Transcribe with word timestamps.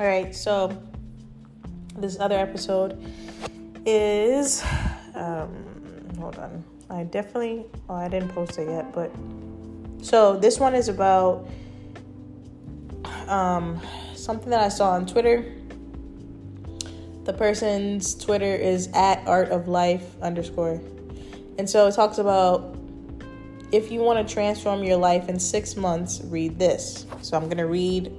All 0.00 0.06
right, 0.06 0.34
so 0.34 0.76
this 1.96 2.18
other 2.18 2.36
episode 2.36 3.00
is 3.86 4.64
um, 5.14 5.54
hold 6.18 6.36
on. 6.36 6.64
I 6.90 7.04
definitely 7.04 7.66
oh 7.88 7.94
I 7.94 8.08
didn't 8.08 8.30
post 8.30 8.58
it 8.58 8.68
yet, 8.68 8.92
but 8.92 9.12
so 10.02 10.36
this 10.36 10.58
one 10.58 10.74
is 10.74 10.88
about 10.88 11.46
um, 13.28 13.80
something 14.16 14.50
that 14.50 14.64
I 14.64 14.68
saw 14.68 14.90
on 14.90 15.06
Twitter. 15.06 15.54
The 17.22 17.32
person's 17.32 18.16
Twitter 18.16 18.52
is 18.52 18.88
at 18.94 19.24
art 19.28 19.50
of 19.50 19.68
life 19.68 20.20
underscore. 20.20 20.80
And 21.56 21.70
so 21.70 21.86
it 21.86 21.94
talks 21.94 22.18
about 22.18 22.76
if 23.70 23.92
you 23.92 24.00
want 24.00 24.26
to 24.26 24.34
transform 24.34 24.82
your 24.82 24.96
life 24.96 25.28
in 25.28 25.38
six 25.38 25.76
months, 25.76 26.20
read 26.24 26.58
this. 26.58 27.06
So 27.22 27.36
I'm 27.36 27.44
going 27.44 27.58
to 27.58 27.66
read 27.66 28.12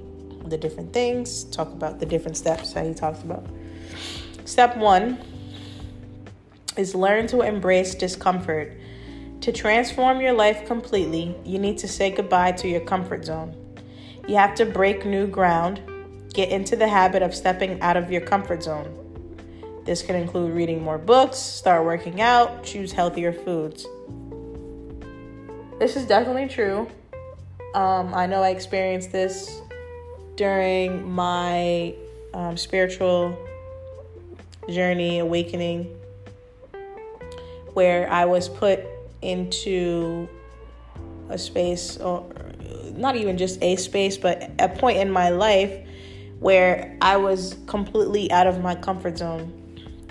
the 0.49 0.57
different 0.57 0.93
things, 0.93 1.43
talk 1.45 1.71
about 1.71 1.99
the 1.99 2.05
different 2.05 2.37
steps 2.37 2.73
that 2.73 2.85
he 2.85 2.93
talks 2.93 3.21
about. 3.21 3.45
Step 4.45 4.77
one 4.77 5.19
is 6.77 6.93
learn 6.93 7.27
to 7.27 7.41
embrace 7.41 7.95
discomfort. 7.95 8.73
To 9.41 9.51
transform 9.51 10.21
your 10.21 10.33
life 10.33 10.65
completely, 10.65 11.35
you 11.45 11.59
need 11.59 11.77
to 11.79 11.87
say 11.87 12.11
goodbye 12.11 12.53
to 12.53 12.67
your 12.67 12.81
comfort 12.81 13.25
zone. 13.25 13.55
You 14.27 14.35
have 14.37 14.55
to 14.55 14.65
break 14.65 15.05
new 15.05 15.27
ground, 15.27 15.81
get 16.33 16.49
into 16.49 16.75
the 16.75 16.87
habit 16.87 17.21
of 17.21 17.33
stepping 17.33 17.79
out 17.81 17.95
of 17.95 18.11
your 18.11 18.21
comfort 18.21 18.63
zone. 18.63 19.01
This 19.85 20.01
can 20.01 20.15
include 20.15 20.53
reading 20.53 20.81
more 20.81 20.97
books, 20.97 21.37
start 21.37 21.85
working 21.85 22.21
out, 22.21 22.63
choose 22.63 22.91
healthier 22.91 23.31
foods. 23.31 23.85
This 25.79 25.95
is 25.95 26.05
definitely 26.05 26.47
true. 26.47 26.87
Um, 27.75 28.13
I 28.13 28.25
know 28.25 28.41
I 28.41 28.49
experienced 28.49 29.11
this 29.11 29.61
during 30.35 31.09
my 31.09 31.95
um, 32.33 32.57
spiritual 32.57 33.37
journey, 34.69 35.19
awakening, 35.19 35.85
where 37.73 38.11
I 38.11 38.25
was 38.25 38.49
put 38.49 38.81
into 39.21 40.27
a 41.29 41.37
space, 41.37 41.97
or 41.97 42.25
not 42.93 43.15
even 43.15 43.37
just 43.37 43.61
a 43.61 43.75
space, 43.75 44.17
but 44.17 44.51
a 44.59 44.69
point 44.69 44.97
in 44.97 45.11
my 45.11 45.29
life 45.29 45.71
where 46.39 46.97
I 47.01 47.17
was 47.17 47.55
completely 47.67 48.31
out 48.31 48.47
of 48.47 48.61
my 48.61 48.75
comfort 48.75 49.17
zone. 49.17 49.51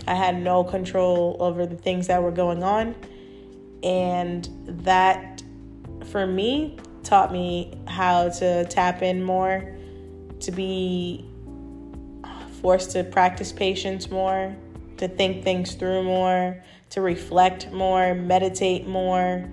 I 0.06 0.14
had 0.14 0.40
no 0.40 0.64
control 0.64 1.36
over 1.40 1.66
the 1.66 1.76
things 1.76 2.08
that 2.08 2.22
were 2.22 2.30
going 2.30 2.62
on. 2.62 2.94
And 3.82 4.48
that, 4.84 5.42
for 6.06 6.26
me, 6.26 6.78
taught 7.02 7.32
me 7.32 7.78
how 7.86 8.30
to 8.30 8.64
tap 8.66 9.02
in 9.02 9.22
more 9.22 9.74
to 10.44 10.52
be 10.52 11.24
forced 12.60 12.92
to 12.92 13.04
practice 13.04 13.52
patience 13.52 14.10
more, 14.10 14.56
to 14.96 15.08
think 15.08 15.44
things 15.44 15.74
through 15.74 16.02
more, 16.02 16.62
to 16.90 17.00
reflect 17.00 17.70
more, 17.72 18.14
meditate 18.14 18.86
more. 18.86 19.48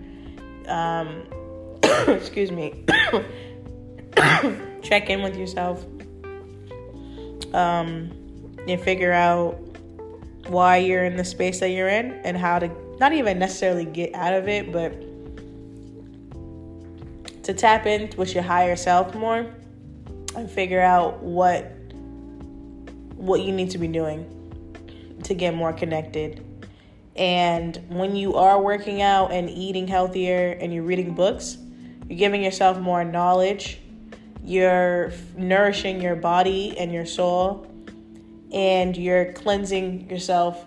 Um, 0.67 1.23
excuse 2.07 2.51
me. 2.51 2.85
Check 4.81 5.09
in 5.09 5.21
with 5.21 5.37
yourself 5.37 5.85
um, 7.53 8.11
and 8.67 8.81
figure 8.81 9.11
out 9.11 9.53
why 10.47 10.77
you're 10.77 11.05
in 11.05 11.17
the 11.17 11.25
space 11.25 11.59
that 11.59 11.69
you're 11.69 11.89
in 11.89 12.13
and 12.23 12.37
how 12.37 12.59
to 12.59 12.69
not 12.99 13.13
even 13.13 13.39
necessarily 13.39 13.85
get 13.85 14.13
out 14.15 14.33
of 14.33 14.47
it, 14.47 14.71
but 14.71 14.93
to 17.43 17.53
tap 17.53 17.85
in 17.85 18.09
with 18.17 18.33
your 18.33 18.43
higher 18.43 18.75
self 18.75 19.15
more 19.15 19.53
and 20.35 20.49
figure 20.49 20.81
out 20.81 21.21
what 21.21 21.71
what 23.15 23.41
you 23.41 23.51
need 23.51 23.69
to 23.71 23.77
be 23.77 23.87
doing 23.87 24.25
to 25.23 25.33
get 25.33 25.53
more 25.53 25.73
connected. 25.73 26.43
And 27.15 27.77
when 27.89 28.15
you 28.15 28.35
are 28.35 28.59
working 28.59 29.01
out 29.01 29.31
and 29.31 29.49
eating 29.49 29.87
healthier 29.87 30.57
and 30.59 30.73
you're 30.73 30.83
reading 30.83 31.13
books, 31.13 31.57
you're 32.07 32.17
giving 32.17 32.43
yourself 32.43 32.79
more 32.79 33.03
knowledge. 33.03 33.79
You're 34.43 35.11
nourishing 35.37 36.01
your 36.01 36.15
body 36.15 36.75
and 36.77 36.91
your 36.91 37.05
soul 37.05 37.67
and 38.51 38.97
you're 38.97 39.33
cleansing 39.33 40.09
yourself 40.09 40.65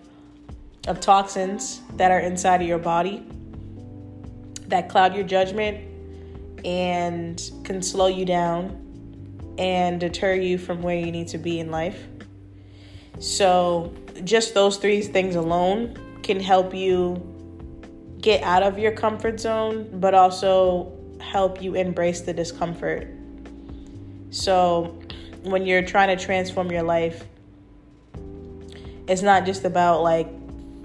of 0.86 1.00
toxins 1.00 1.80
that 1.96 2.10
are 2.10 2.20
inside 2.20 2.62
of 2.62 2.68
your 2.68 2.78
body 2.78 3.26
that 4.68 4.88
cloud 4.88 5.14
your 5.14 5.24
judgment 5.24 5.78
and 6.64 7.50
can 7.64 7.82
slow 7.82 8.06
you 8.06 8.24
down 8.24 8.83
and 9.58 10.00
deter 10.00 10.34
you 10.34 10.58
from 10.58 10.82
where 10.82 10.96
you 10.96 11.12
need 11.12 11.28
to 11.28 11.38
be 11.38 11.60
in 11.60 11.70
life. 11.70 12.06
So, 13.20 13.92
just 14.24 14.54
those 14.54 14.76
three 14.76 15.00
things 15.02 15.36
alone 15.36 15.96
can 16.22 16.40
help 16.40 16.74
you 16.74 17.20
get 18.20 18.42
out 18.42 18.62
of 18.62 18.78
your 18.78 18.92
comfort 18.92 19.38
zone, 19.38 19.88
but 19.94 20.14
also 20.14 20.92
help 21.20 21.62
you 21.62 21.74
embrace 21.74 22.22
the 22.22 22.32
discomfort. 22.32 23.08
So, 24.30 24.98
when 25.42 25.66
you're 25.66 25.82
trying 25.82 26.16
to 26.16 26.22
transform 26.22 26.72
your 26.72 26.82
life, 26.82 27.24
it's 29.06 29.22
not 29.22 29.44
just 29.44 29.64
about 29.64 30.02
like 30.02 30.28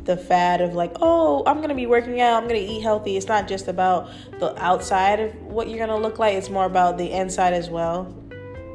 the 0.05 0.17
fad 0.17 0.61
of 0.61 0.75
like, 0.75 0.91
oh, 1.01 1.43
I'm 1.47 1.61
gonna 1.61 1.75
be 1.75 1.87
working 1.87 2.21
out, 2.21 2.41
I'm 2.41 2.47
gonna 2.47 2.59
eat 2.59 2.81
healthy. 2.81 3.17
It's 3.17 3.27
not 3.27 3.47
just 3.47 3.67
about 3.67 4.09
the 4.39 4.55
outside 4.61 5.19
of 5.19 5.35
what 5.41 5.67
you're 5.67 5.79
gonna 5.79 5.99
look 5.99 6.19
like, 6.19 6.35
it's 6.35 6.49
more 6.49 6.65
about 6.65 6.97
the 6.97 7.11
inside 7.11 7.53
as 7.53 7.69
well 7.69 8.13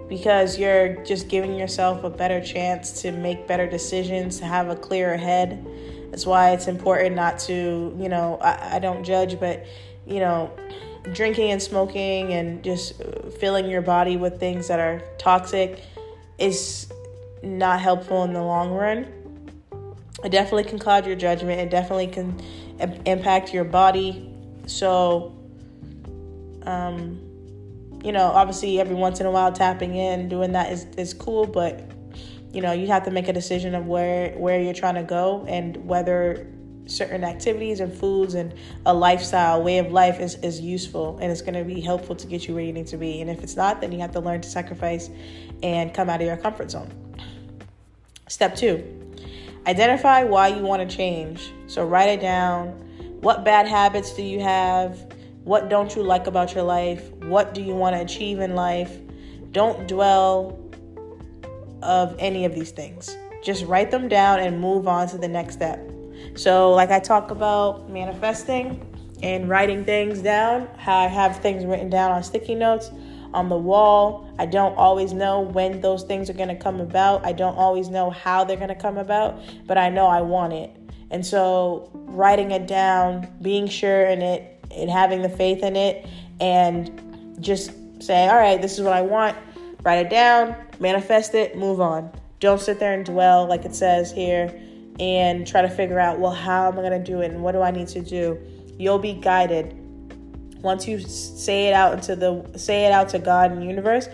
because 0.09 0.59
you're 0.59 1.03
just 1.05 1.29
giving 1.29 1.57
yourself 1.57 2.05
a 2.05 2.11
better 2.11 2.41
chance 2.41 3.03
to 3.03 3.13
make 3.13 3.47
better 3.47 3.67
decisions, 3.67 4.39
to 4.39 4.45
have 4.45 4.69
a 4.69 4.77
clearer 4.77 5.17
head. 5.17 5.67
That's 6.11 6.27
why 6.27 6.53
it's 6.53 6.69
important 6.69 7.17
not 7.17 7.39
to, 7.41 7.97
you 7.99 8.09
know, 8.09 8.39
I, 8.41 8.77
I 8.77 8.79
don't 8.79 9.03
judge, 9.03 9.41
but, 9.41 9.67
you 10.07 10.21
know, 10.21 10.51
drinking 11.13 11.51
and 11.51 11.63
smoking 11.63 12.33
and 12.33 12.63
just 12.63 13.03
filling 13.39 13.69
your 13.69 13.83
body 13.83 14.17
with 14.17 14.39
things 14.39 14.69
that 14.69 14.79
are 14.79 15.03
toxic 15.19 15.83
is 16.39 16.93
not 17.43 17.81
helpful 17.81 18.25
in 18.25 18.33
the 18.33 18.43
long 18.43 18.73
run. 18.73 19.07
It 20.23 20.31
definitely 20.31 20.65
can 20.65 20.79
cloud 20.79 21.07
your 21.07 21.17
judgment. 21.17 21.61
It 21.61 21.71
definitely 21.71 22.07
can 22.07 22.41
impact 23.05 23.53
your 23.53 23.65
body. 23.65 24.31
So, 24.67 25.35
um, 26.63 27.21
you 28.05 28.13
know, 28.13 28.27
obviously 28.27 28.79
every 28.79 28.95
once 28.95 29.19
in 29.19 29.27
a 29.27 29.31
while 29.31 29.51
tapping 29.51 29.95
in, 29.95 30.29
doing 30.29 30.53
that 30.53 30.71
is, 30.71 30.85
is 30.99 31.15
cool, 31.15 31.47
but 31.47 31.91
you 32.53 32.61
know, 32.61 32.73
you 32.73 32.87
have 32.87 33.05
to 33.05 33.11
make 33.11 33.29
a 33.29 33.33
decision 33.33 33.75
of 33.75 33.87
where 33.87 34.33
where 34.37 34.61
you're 34.61 34.75
trying 34.75 34.95
to 34.95 35.03
go 35.03 35.45
and 35.49 35.77
whether 35.89 36.47
certain 36.87 37.25
activities 37.25 37.81
and 37.81 37.93
foods 37.93 38.35
and 38.35 38.55
a 38.85 38.93
lifestyle, 38.93 39.63
way 39.63 39.79
of 39.79 39.91
life 39.91 40.21
is, 40.21 40.35
is 40.37 40.61
useful 40.61 41.19
and 41.21 41.33
it's 41.33 41.41
going 41.41 41.55
to 41.55 41.65
be 41.65 41.81
helpful 41.81 42.15
to 42.15 42.27
get 42.27 42.47
you 42.47 42.55
where 42.55 42.63
you 42.63 42.75
need 42.75 42.87
to 42.87 42.99
be. 42.99 43.23
And 43.23 43.31
if 43.31 43.43
it's 43.43 43.57
not, 43.57 43.81
then 43.81 43.91
you 43.91 43.99
have 44.01 44.13
to 44.13 44.21
learn 44.21 44.43
to 44.43 44.49
sacrifice 44.49 45.09
and 45.63 45.95
come 45.95 46.11
out 46.11 46.21
of 46.21 46.27
your 46.27 46.37
comfort 46.37 46.71
zone. 46.71 46.91
Step 48.29 48.55
two, 48.55 48.85
identify 49.67 50.25
why 50.25 50.49
you 50.49 50.63
want 50.63 50.89
to 50.89 50.97
change. 50.97 51.51
So 51.67 51.87
write 51.87 52.11
it 52.11 52.21
down. 52.21 52.69
What 53.23 53.45
bad 53.45 53.67
habits 53.67 54.13
do 54.13 54.23
you 54.23 54.41
have? 54.41 55.14
What 55.45 55.69
don't 55.69 55.95
you 55.95 56.03
like 56.03 56.27
about 56.27 56.55
your 56.55 56.65
life? 56.65 57.13
What 57.25 57.53
do 57.53 57.61
you 57.61 57.75
want 57.75 57.95
to 57.95 58.01
achieve 58.01 58.41
in 58.41 58.55
life? 58.55 58.99
Don't 59.53 59.87
dwell 59.87 60.59
of 61.83 62.17
any 62.19 62.47
of 62.47 62.55
these 62.55 62.71
things. 62.71 63.15
Just 63.43 63.67
write 63.67 63.91
them 63.91 64.09
down 64.09 64.41
and 64.41 64.59
move 64.59 64.89
on 64.89 65.07
to 65.09 65.19
the 65.19 65.29
next 65.29 65.55
step. 65.55 65.79
So, 66.35 66.73
like 66.73 66.91
I 66.91 66.99
talk 66.99 67.31
about 67.31 67.91
manifesting 67.91 68.91
and 69.23 69.49
writing 69.49 69.85
things 69.85 70.21
down, 70.21 70.67
how 70.79 70.99
I 70.99 71.09
have 71.09 71.37
things 71.41 71.67
written 71.67 71.91
down 71.91 72.13
on 72.13 72.23
sticky 72.23 72.55
notes 72.55 72.91
on 73.35 73.51
the 73.51 73.59
wall. 73.59 74.27
I 74.39 74.47
don't 74.47 74.75
always 74.77 75.13
know 75.13 75.41
when 75.41 75.83
those 75.83 76.05
things 76.05 76.31
are 76.31 76.35
going 76.35 76.49
to 76.49 76.57
come 76.57 76.81
about. 76.81 77.27
I 77.27 77.33
don't 77.33 77.57
always 77.57 77.91
know 77.91 78.09
how 78.09 78.45
they're 78.45 78.57
going 78.57 78.69
to 78.69 78.75
come 78.75 78.97
about, 78.97 79.39
but 79.67 79.77
I 79.77 79.91
know 79.91 80.07
I 80.07 80.23
want 80.23 80.55
it. 80.55 80.75
And 81.11 81.25
so, 81.25 81.91
writing 81.93 82.51
it 82.51 82.67
down, 82.67 83.29
being 83.43 83.69
sure 83.69 84.07
in 84.07 84.23
it, 84.23 84.54
and 84.77 84.91
having 84.91 85.23
the 85.23 85.29
faith 85.29 85.63
in 85.63 85.77
it 85.77 86.07
and 86.41 87.37
just 87.41 87.73
say, 88.03 88.29
all 88.29 88.37
right, 88.37 88.61
this 88.61 88.79
is 88.79 88.85
what 88.85 88.93
I 88.93 89.03
want. 89.03 89.37
Write 89.83 90.07
it 90.07 90.11
down, 90.11 90.55
manifest 90.81 91.35
it, 91.35 91.57
move 91.57 91.81
on. 91.81 92.11
Don't 92.41 92.61
sit 92.61 92.79
there 92.79 92.95
and 92.95 93.05
dwell, 93.05 93.47
like 93.47 93.65
it 93.65 93.75
says 93.75 94.13
here, 94.13 94.53
and 94.99 95.47
try 95.47 95.63
to 95.63 95.69
figure 95.69 95.99
out, 95.99 96.19
well, 96.19 96.33
how 96.33 96.69
am 96.69 96.79
I 96.79 96.83
going 96.83 96.93
to 96.93 97.13
do 97.13 97.21
it 97.21 97.31
and 97.31 97.43
what 97.43 97.53
do 97.53 97.63
I 97.63 97.71
need 97.71 97.89
to 97.89 98.01
do? 98.01 98.39
You'll 98.79 98.99
be 98.99 99.13
guided. 99.13 99.75
Once 100.63 100.89
you 100.89 100.99
say 101.01 101.69
it 101.69 101.75
out 101.75 101.93
into 101.93 102.17
the 102.17 102.59
say 102.59 102.87
it 102.87 102.93
out 102.93 103.11
to 103.11 103.19
God 103.19 103.53
and 103.53 103.63
universe, 103.63 104.09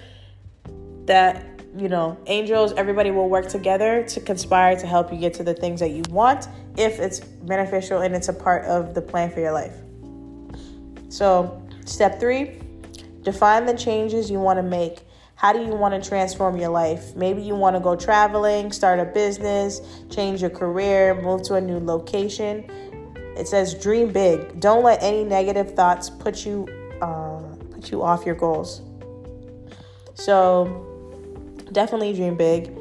that 1.06 1.46
you 1.76 1.88
know, 1.88 2.18
angels, 2.26 2.72
everybody 2.72 3.10
will 3.10 3.28
work 3.28 3.48
together 3.48 4.02
to 4.02 4.20
conspire 4.20 4.76
to 4.76 4.86
help 4.86 5.12
you 5.12 5.18
get 5.18 5.34
to 5.34 5.44
the 5.44 5.54
things 5.54 5.80
that 5.80 5.90
you 5.90 6.02
want 6.10 6.48
if 6.76 6.98
it's 6.98 7.20
beneficial 7.20 8.00
and 8.00 8.14
it's 8.14 8.28
a 8.28 8.32
part 8.32 8.64
of 8.64 8.94
the 8.94 9.02
plan 9.02 9.30
for 9.30 9.40
your 9.40 9.52
life. 9.52 9.74
So, 11.10 11.60
step 11.84 12.18
three 12.20 12.56
define 13.22 13.66
the 13.66 13.74
changes 13.74 14.30
you 14.30 14.40
want 14.40 14.58
to 14.58 14.62
make. 14.62 15.00
How 15.34 15.52
do 15.52 15.62
you 15.62 15.74
want 15.74 16.00
to 16.00 16.08
transform 16.08 16.56
your 16.56 16.70
life? 16.70 17.16
Maybe 17.16 17.42
you 17.42 17.54
want 17.54 17.74
to 17.74 17.80
go 17.80 17.96
traveling, 17.96 18.72
start 18.72 18.98
a 18.98 19.04
business, 19.04 19.80
change 20.08 20.40
your 20.40 20.50
career, 20.50 21.20
move 21.20 21.42
to 21.44 21.54
a 21.54 21.60
new 21.60 21.78
location. 21.78 22.64
It 23.36 23.48
says 23.48 23.74
dream 23.74 24.12
big. 24.12 24.60
Don't 24.60 24.84
let 24.84 25.02
any 25.02 25.24
negative 25.24 25.74
thoughts 25.74 26.10
put 26.10 26.46
you 26.46 26.66
uh, 27.02 27.40
put 27.72 27.90
you 27.90 28.02
off 28.02 28.24
your 28.24 28.34
goals. 28.34 28.82
So, 30.14 30.86
definitely 31.72 32.12
dream 32.12 32.36
big. 32.36 32.76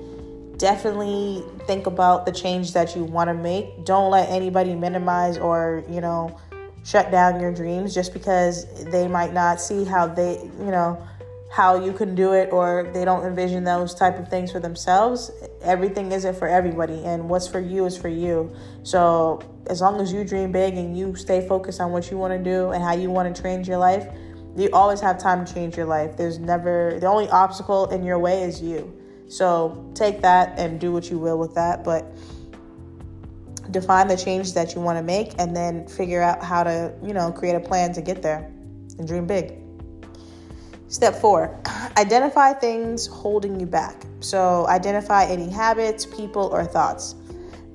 Definitely 0.58 1.44
think 1.66 1.88
about 1.88 2.26
the 2.26 2.34
change 2.34 2.74
that 2.74 2.96
you 2.96 3.06
want 3.06 3.30
to 3.30 3.34
make. 3.34 3.86
Don't 3.86 4.12
let 4.12 4.30
anybody 4.30 4.76
minimize 4.76 5.38
or, 5.38 5.86
you 5.90 6.02
know, 6.02 6.38
shut 6.90 7.12
down 7.12 7.40
your 7.40 7.54
dreams 7.54 7.94
just 7.94 8.14
because 8.14 8.66
they 8.86 9.08
might 9.08 9.34
not 9.34 9.62
see 9.62 9.84
how 9.84 10.08
they, 10.08 10.40
you 10.60 10.72
know, 10.72 11.02
how 11.52 11.84
you 11.84 11.92
can 11.92 12.14
do 12.14 12.34
it 12.34 12.52
or 12.52 12.90
they 12.94 13.04
don't 13.04 13.26
envision 13.26 13.64
those 13.64 13.96
type 13.96 14.20
of 14.20 14.28
things 14.28 14.52
for 14.52 14.60
themselves 14.60 15.32
everything 15.64 16.12
isn't 16.12 16.38
for 16.38 16.48
everybody 16.48 17.04
and 17.06 17.28
what's 17.28 17.48
for 17.48 17.60
you 17.60 17.86
is 17.86 17.98
for 17.98 18.08
you 18.08 18.56
so 18.84 19.42
as 19.66 19.82
long 19.82 20.00
as 20.00 20.14
you 20.14 20.24
dream 20.24 20.52
big 20.52 20.78
and 20.78 20.96
you 20.96 21.16
stay 21.16 21.48
focused 21.48 21.82
on 21.82 21.92
what 21.92 22.12
you 22.12 22.18
want 22.20 22.32
to 22.32 22.38
do 22.38 22.70
and 22.70 22.84
how 22.84 22.94
you 22.94 23.10
want 23.10 23.36
to 23.36 23.42
change 23.42 23.68
your 23.68 23.80
life 23.80 24.08
you 24.60 24.70
always 24.74 25.00
have 25.02 25.18
time 25.18 25.46
to 25.46 25.54
change 25.54 25.78
your 25.78 25.86
life. 25.86 26.18
There's 26.18 26.40
never, 26.40 26.98
the 27.00 27.08
only 27.08 27.30
obstacle 27.30 27.90
in 27.92 28.04
your 28.04 28.20
way 28.20 28.44
is 28.44 28.62
you. 28.62 28.94
So 29.28 29.92
take 29.94 30.22
that 30.22 30.58
and 30.58 30.80
do 30.80 30.92
what 30.92 31.10
you 31.10 31.18
will 31.18 31.38
with 31.38 31.56
that. 31.56 31.84
But 31.84 32.06
define 33.72 34.08
the 34.08 34.18
changes 34.18 34.54
that 34.54 34.76
you 34.76 34.82
want 34.82 34.98
to 34.98 35.04
make 35.04 35.34
and 35.40 35.56
then 35.56 35.88
figure 35.88 36.22
out 36.22 36.44
how 36.44 36.64
to, 36.64 36.94
you 37.04 37.14
know, 37.14 37.32
create 37.32 37.56
a 37.56 37.60
plan 37.60 37.94
to 37.94 38.02
get 38.02 38.22
there 38.22 38.52
and 38.98 39.08
dream 39.08 39.26
big. 39.26 39.58
Step 40.88 41.16
four, 41.16 41.60
identify 41.98 42.54
things 42.54 43.08
holding 43.08 43.60
you 43.60 43.66
back. 43.66 44.04
So 44.22 44.68
identify 44.68 45.26
any 45.26 45.50
habits, 45.50 46.06
people, 46.06 46.50
or 46.52 46.66
thoughts 46.66 47.16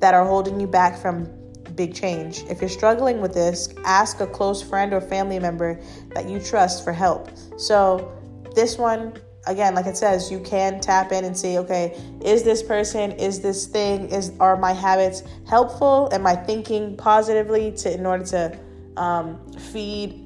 that 0.01 0.15
are 0.15 0.27
holding 0.27 0.61
you 0.61 0.67
back 0.67 0.99
from 0.99 1.29
big 1.77 1.95
change. 1.95 2.45
If 2.49 2.61
you're 2.61 2.71
struggling 2.71 3.21
with 3.21 3.35
this, 3.35 3.69
ask 3.85 4.21
a 4.21 4.27
close 4.27 4.63
friend 4.63 4.93
or 4.93 5.01
family 5.01 5.39
member 5.39 5.81
that 6.15 6.29
you 6.29 6.41
trust 6.41 6.85
for 6.85 6.93
help. 6.93 7.31
So, 7.57 8.13
this 8.55 8.79
one, 8.79 9.15
again, 9.47 9.75
like 9.75 9.87
it 9.87 9.97
says, 9.97 10.31
you 10.31 10.41
can 10.41 10.81
tap 10.81 11.13
in 11.13 11.25
and 11.25 11.37
see, 11.37 11.59
okay, 11.59 12.01
is 12.25 12.43
this 12.43 12.63
person, 12.63 13.13
is 13.13 13.41
this 13.41 13.67
thing, 13.67 14.09
is 14.11 14.33
are 14.41 14.57
my 14.57 14.73
habits 14.73 15.23
helpful? 15.47 16.09
Am 16.13 16.27
I 16.27 16.35
thinking 16.35 16.97
positively 16.97 17.73
to 17.73 17.93
in 17.93 18.07
order 18.07 18.25
to 18.27 18.59
um, 18.97 19.39
feed 19.53 20.21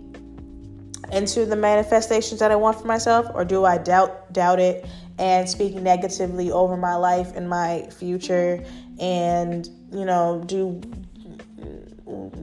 into 1.12 1.47
the 1.47 1.56
manifestations 1.56 2.41
that 2.41 2.50
I 2.50 2.56
want 2.56 2.81
for 2.81 2.87
myself, 2.87 3.26
or 3.35 3.44
do 3.44 3.65
I 3.65 3.79
doubt 3.79 4.32
doubt 4.32 4.61
it 4.61 4.87
and 5.19 5.49
speak 5.49 5.75
negatively 5.75 6.53
over 6.53 6.76
my 6.76 6.94
life 6.94 7.35
and 7.35 7.49
my 7.49 7.88
future, 7.91 8.65
and 9.00 9.69
you 9.91 10.05
know 10.05 10.43
do 10.47 10.81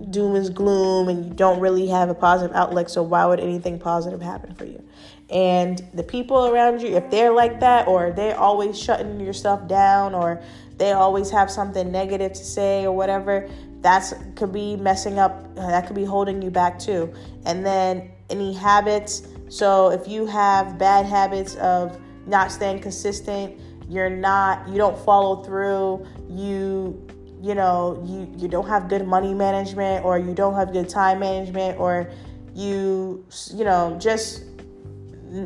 doom 0.10 0.36
is 0.36 0.50
gloom 0.50 1.10
and 1.10 1.26
you 1.26 1.34
don't 1.34 1.60
really 1.60 1.88
have 1.88 2.10
a 2.10 2.14
positive 2.14 2.56
outlook. 2.56 2.90
So 2.90 3.04
why 3.04 3.26
would 3.26 3.40
anything 3.40 3.80
positive 3.80 4.22
happen 4.22 4.54
for 4.56 4.66
you 4.66 4.85
and 5.30 5.84
the 5.94 6.04
people 6.04 6.48
around 6.48 6.82
you 6.82 6.96
if 6.96 7.10
they're 7.10 7.32
like 7.32 7.60
that 7.60 7.88
or 7.88 8.12
they're 8.12 8.38
always 8.38 8.80
shutting 8.80 9.20
yourself 9.20 9.68
down 9.68 10.14
or 10.14 10.42
they 10.78 10.92
always 10.92 11.32
have 11.32 11.50
something 11.50 11.92
negative 11.92 12.34
to 12.34 12.44
say 12.44 12.86
or 12.86 12.92
whatever 12.92 13.50
that's 13.82 14.14
could 14.36 14.52
be 14.52 14.76
messing 14.76 15.18
up 15.20 15.56
that 15.56 15.88
could 15.88 15.96
be 15.96 16.04
holding 16.04 16.42
you 16.42 16.50
back 16.50 16.78
too. 16.80 17.12
And 17.46 17.66
then 17.66 18.12
any 18.30 18.54
habits 18.54 19.28
so 19.50 19.90
if 19.90 20.08
you 20.08 20.26
have 20.26 20.78
bad 20.78 21.06
habits 21.06 21.56
of 21.56 22.00
not 22.28 22.52
staying 22.52 22.82
consistent 22.82 23.60
you're 23.88 24.10
not 24.10 24.68
you 24.68 24.78
don't 24.78 24.98
follow 24.98 25.44
through 25.44 26.06
you 26.30 27.00
you 27.42 27.54
know 27.54 28.02
you 28.06 28.32
you 28.38 28.48
don't 28.48 28.68
have 28.68 28.90
good 28.90 29.06
money 29.08 29.34
management 29.34 30.04
or 30.04 30.18
you 30.18 30.34
don't 30.34 30.56
have 30.56 30.74
good 30.74 30.90
time 30.90 31.20
management 31.20 31.80
or 31.80 32.10
you 32.56 33.24
you 33.54 33.64
know 33.64 33.96
just 34.00 34.44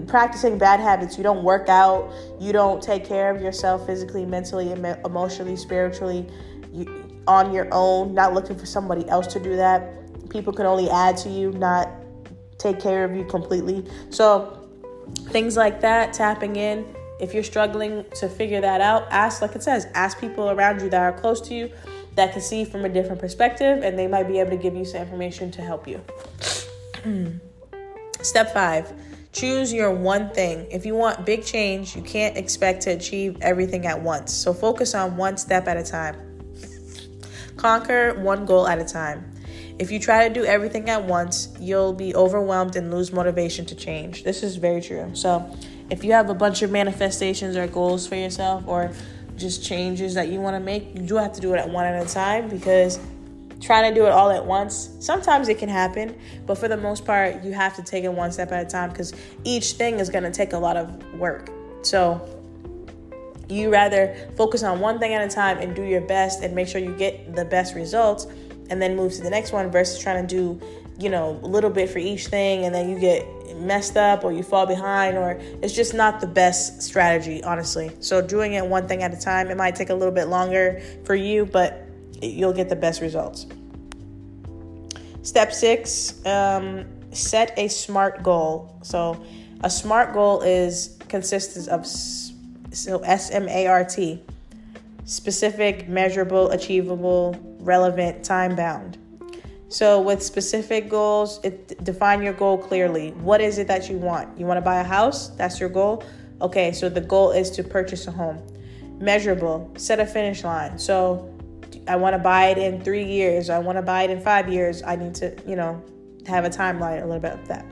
practicing 0.08 0.58
bad 0.58 0.80
habits 0.80 1.18
you 1.18 1.24
don't 1.24 1.44
work 1.44 1.70
out 1.70 2.12
you 2.40 2.52
don't 2.52 2.82
take 2.82 3.06
care 3.06 3.34
of 3.34 3.42
yourself 3.42 3.86
physically 3.86 4.26
mentally 4.26 4.72
emotionally 4.72 5.56
spiritually 5.56 6.28
you, 6.74 7.10
on 7.30 7.54
your 7.54 7.68
own 7.72 8.14
not 8.14 8.34
looking 8.34 8.58
for 8.58 8.66
somebody 8.66 9.08
else 9.08 9.28
to 9.28 9.40
do 9.40 9.56
that. 9.56 9.94
People 10.30 10.52
can 10.52 10.66
only 10.66 10.90
add 10.90 11.16
to 11.18 11.30
you 11.30 11.52
not 11.54 11.88
take 12.58 12.80
care 12.80 13.06
of 13.06 13.16
you 13.16 13.24
completely. 13.24 13.86
So 14.10 14.68
things 15.30 15.56
like 15.56 15.80
that 15.82 16.12
tapping 16.12 16.56
in. 16.56 16.86
If 17.20 17.34
you're 17.34 17.44
struggling 17.44 18.06
to 18.16 18.30
figure 18.30 18.62
that 18.62 18.82
out, 18.82 19.08
ask, 19.12 19.42
like 19.42 19.56
it 19.56 19.62
says, 19.62 19.88
ask 19.94 20.20
people 20.20 20.50
around 20.50 20.82
you 20.82 20.90
that 20.90 21.02
are 21.02 21.12
close 21.12 21.42
to 21.50 21.54
you 21.54 21.70
that 22.16 22.32
can 22.32 22.42
see 22.42 22.64
from 22.64 22.86
a 22.86 22.90
different 22.90 23.20
perspective, 23.20 23.84
and 23.84 24.00
they 24.00 24.08
might 24.08 24.24
be 24.24 24.40
able 24.40 24.52
to 24.52 24.58
give 24.58 24.74
you 24.74 24.86
some 24.86 25.02
information 25.02 25.52
to 25.52 25.62
help 25.62 25.88
you. 25.88 26.02
Hmm. 27.04 27.38
Step 28.22 28.54
five 28.54 28.92
choose 29.32 29.72
your 29.72 29.92
one 29.92 30.30
thing. 30.32 30.68
If 30.72 30.86
you 30.86 30.96
want 30.96 31.26
big 31.26 31.46
change, 31.46 31.96
you 31.96 32.02
can't 32.02 32.38
expect 32.38 32.82
to 32.84 32.92
achieve 32.92 33.38
everything 33.42 33.86
at 33.86 34.02
once. 34.02 34.34
So 34.34 34.54
focus 34.54 34.96
on 34.96 35.18
one 35.18 35.38
step 35.38 35.68
at 35.68 35.78
a 35.78 35.84
time. 35.84 36.16
Conquer 37.58 38.14
one 38.22 38.46
goal 38.46 38.68
at 38.68 38.80
a 38.80 38.86
time. 38.86 39.34
If 39.80 39.92
you 39.92 40.00
try 40.00 40.28
to 40.28 40.34
do 40.34 40.44
everything 40.44 40.90
at 40.90 41.06
once, 41.06 41.50
you'll 41.60 41.94
be 41.94 42.14
overwhelmed 42.14 42.76
and 42.76 42.92
lose 42.92 43.14
motivation 43.14 43.66
to 43.68 43.76
change. 43.76 44.24
This 44.24 44.44
is 44.44 44.58
very 44.58 44.82
true. 44.82 45.12
So, 45.14 45.56
if 45.90 46.04
you 46.04 46.12
have 46.12 46.30
a 46.30 46.34
bunch 46.34 46.62
of 46.62 46.70
manifestations 46.70 47.56
or 47.56 47.66
goals 47.66 48.06
for 48.06 48.16
yourself 48.16 48.64
or 48.68 48.92
just 49.38 49.64
changes 49.64 50.14
that 50.14 50.28
you 50.28 50.40
want 50.40 50.56
to 50.56 50.60
make, 50.60 50.94
you 50.94 51.02
do 51.02 51.16
have 51.16 51.34
to 51.34 51.42
do 51.42 51.54
it 51.54 51.58
at 51.58 51.70
one 51.70 51.86
at 51.86 52.06
a 52.06 52.14
time 52.14 52.50
because 52.50 53.00
trying 53.60 53.94
to 53.94 54.00
do 54.00 54.06
it 54.06 54.12
all 54.12 54.32
at 54.32 54.46
once, 54.46 54.90
sometimes 55.00 55.50
it 55.50 55.58
can 55.58 55.70
happen, 55.70 56.16
but 56.46 56.58
for 56.58 56.68
the 56.68 56.78
most 56.78 57.06
part, 57.06 57.44
you 57.44 57.52
have 57.54 57.76
to 57.76 57.84
take 57.84 58.04
it 58.04 58.14
one 58.14 58.32
step 58.32 58.52
at 58.52 58.66
a 58.66 58.70
time 58.70 58.90
because 58.90 59.14
each 59.44 59.74
thing 59.74 60.00
is 60.00 60.10
going 60.10 60.24
to 60.24 60.32
take 60.32 60.54
a 60.54 60.58
lot 60.58 60.78
of 60.78 61.14
work. 61.14 61.50
So, 61.82 62.36
you 63.50 63.72
rather 63.72 64.16
focus 64.38 64.64
on 64.64 64.80
one 64.80 65.00
thing 65.00 65.14
at 65.14 65.26
a 65.26 65.34
time 65.34 65.58
and 65.58 65.76
do 65.76 65.84
your 65.84 66.02
best 66.02 66.44
and 66.44 66.54
make 66.54 66.68
sure 66.68 66.80
you 66.80 66.96
get 66.96 67.36
the 67.36 67.46
best 67.46 67.74
results 67.76 68.28
and 68.70 68.82
then 68.82 68.96
move 68.96 69.12
to 69.14 69.24
the 69.24 69.30
next 69.30 69.52
one 69.52 69.72
versus 69.72 69.98
trying 70.00 70.26
to 70.26 70.36
do, 70.36 70.62
you 71.00 71.10
know, 71.10 71.40
a 71.42 71.48
little 71.48 71.72
bit 71.72 71.90
for 71.90 71.98
each 71.98 72.28
thing 72.28 72.66
and 72.66 72.76
then 72.76 72.90
you 72.90 73.00
get 73.00 73.26
messed 73.56 73.98
up 73.98 74.24
or 74.24 74.32
you 74.32 74.44
fall 74.44 74.66
behind 74.66 75.18
or 75.18 75.40
it's 75.62 75.74
just 75.74 75.94
not 75.94 76.22
the 76.22 76.28
best 76.28 76.82
strategy 76.82 77.44
honestly 77.44 77.92
so 78.00 78.22
doing 78.22 78.54
it 78.54 78.66
one 78.66 78.88
thing 78.88 79.04
at 79.04 79.14
a 79.14 79.20
time 79.20 79.50
it 79.50 79.58
might 79.58 79.76
take 79.76 79.90
a 79.90 79.94
little 79.94 80.14
bit 80.14 80.28
longer 80.28 80.82
for 81.04 81.16
you 81.16 81.46
but 81.46 81.89
you'll 82.22 82.54
get 82.54 82.70
the 82.70 82.76
best 82.76 83.02
results 83.02 83.46
step 85.22 85.52
six 85.52 86.26
um, 86.26 86.86
set 87.12 87.54
a 87.58 87.68
smart 87.68 88.24
goal 88.24 88.78
so 88.82 89.22
a 89.64 89.70
smart 89.70 90.14
goal 90.14 90.42
is 90.42 90.98
consists 91.08 91.68
of 91.68 91.86
so 91.86 93.00
s-m-a-r-t 93.00 94.22
specific 95.06 95.88
measurable 95.90 96.52
achievable 96.52 97.36
relevant 97.60 98.24
time 98.24 98.56
bound 98.56 98.98
so, 99.72 100.02
with 100.02 100.24
specific 100.24 100.90
goals, 100.90 101.40
it, 101.44 101.84
define 101.84 102.24
your 102.24 102.34
goal 102.34 102.58
clearly. 102.58 103.12
What 103.12 103.40
is 103.40 103.60
it 103.60 103.68
that 103.68 103.88
you 103.88 103.98
want? 103.98 104.36
You 104.38 104.48
want 104.48 104.58
to 104.58 104.62
buy 104.62 104.80
a 104.80 104.84
house? 104.84 105.30
That's 105.30 105.60
your 105.60 105.70
goal? 105.70 106.04
Okay, 106.42 106.72
so 106.72 106.90
the 106.90 107.02
goal 107.02 107.32
is 107.32 107.52
to 107.52 107.64
purchase 107.64 108.08
a 108.08 108.12
home. 108.12 108.42
Measurable, 109.00 109.72
set 109.78 110.00
a 110.00 110.08
finish 110.08 110.44
line. 110.44 110.80
So, 110.80 111.32
I 111.90 111.96
want 111.96 112.14
to 112.14 112.20
buy 112.20 112.48
it 112.48 112.58
in 112.58 112.82
three 112.82 113.04
years. 113.04 113.50
I 113.50 113.60
want 113.60 113.78
to 113.78 113.82
buy 113.82 114.04
it 114.04 114.10
in 114.10 114.22
five 114.22 114.48
years. 114.48 114.84
I 114.84 114.96
need 114.96 115.16
to, 115.16 115.36
you 115.46 115.56
know, 115.56 115.84
have 116.28 116.46
a 116.46 116.50
timeline, 116.50 117.02
a 117.04 117.06
little 117.06 117.20
bit 117.20 117.34
of 117.34 117.48
that. 117.48 117.66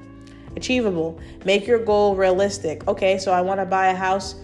Achievable, 0.56 1.20
make 1.46 1.68
your 1.68 1.80
goal 1.80 2.16
realistic. 2.16 2.88
Okay, 2.88 3.18
so 3.20 3.32
I 3.32 3.42
want 3.42 3.60
to 3.60 3.66
buy 3.66 3.88
a 3.90 3.96
house 3.96 4.36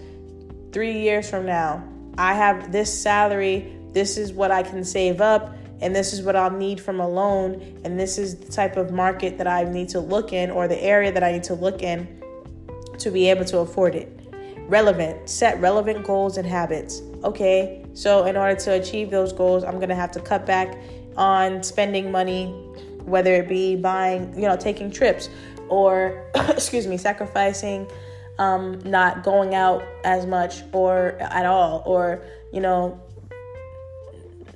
three 0.72 0.98
years 1.00 1.28
from 1.28 1.44
now. 1.44 1.86
I 2.16 2.34
have 2.34 2.70
this 2.70 3.02
salary. 3.02 3.76
This 3.92 4.16
is 4.16 4.32
what 4.32 4.50
I 4.50 4.62
can 4.62 4.84
save 4.84 5.20
up 5.20 5.56
and 5.80 5.94
this 5.94 6.12
is 6.14 6.22
what 6.22 6.34
I'll 6.34 6.50
need 6.50 6.80
from 6.80 7.00
a 7.00 7.06
loan, 7.06 7.60
and 7.84 8.00
this 8.00 8.16
is 8.16 8.36
the 8.36 8.50
type 8.50 8.76
of 8.76 8.90
market 8.90 9.36
that 9.36 9.46
I 9.46 9.64
need 9.64 9.90
to 9.90 10.00
look 10.00 10.32
in 10.32 10.50
or 10.50 10.66
the 10.66 10.82
area 10.82 11.12
that 11.12 11.22
I 11.22 11.32
need 11.32 11.44
to 11.44 11.54
look 11.54 11.82
in 11.82 12.22
to 12.98 13.10
be 13.10 13.28
able 13.28 13.44
to 13.46 13.58
afford 13.58 13.94
it. 13.94 14.10
relevant. 14.66 15.28
Set 15.28 15.60
relevant 15.60 16.06
goals 16.06 16.38
and 16.38 16.46
habits. 16.46 17.02
Okay, 17.22 17.83
so 17.94 18.26
in 18.26 18.36
order 18.36 18.58
to 18.60 18.72
achieve 18.72 19.10
those 19.10 19.32
goals, 19.32 19.64
I'm 19.64 19.80
gonna 19.80 19.94
have 19.94 20.10
to 20.12 20.20
cut 20.20 20.44
back 20.44 20.76
on 21.16 21.62
spending 21.62 22.10
money, 22.10 22.46
whether 23.04 23.34
it 23.34 23.48
be 23.48 23.76
buying, 23.76 24.34
you 24.34 24.48
know, 24.48 24.56
taking 24.56 24.90
trips, 24.90 25.28
or 25.68 26.30
excuse 26.34 26.86
me, 26.86 26.96
sacrificing, 26.96 27.88
um, 28.38 28.80
not 28.80 29.22
going 29.22 29.54
out 29.54 29.82
as 30.04 30.26
much 30.26 30.62
or 30.72 31.16
at 31.20 31.46
all, 31.46 31.82
or 31.86 32.22
you 32.52 32.60
know, 32.60 33.00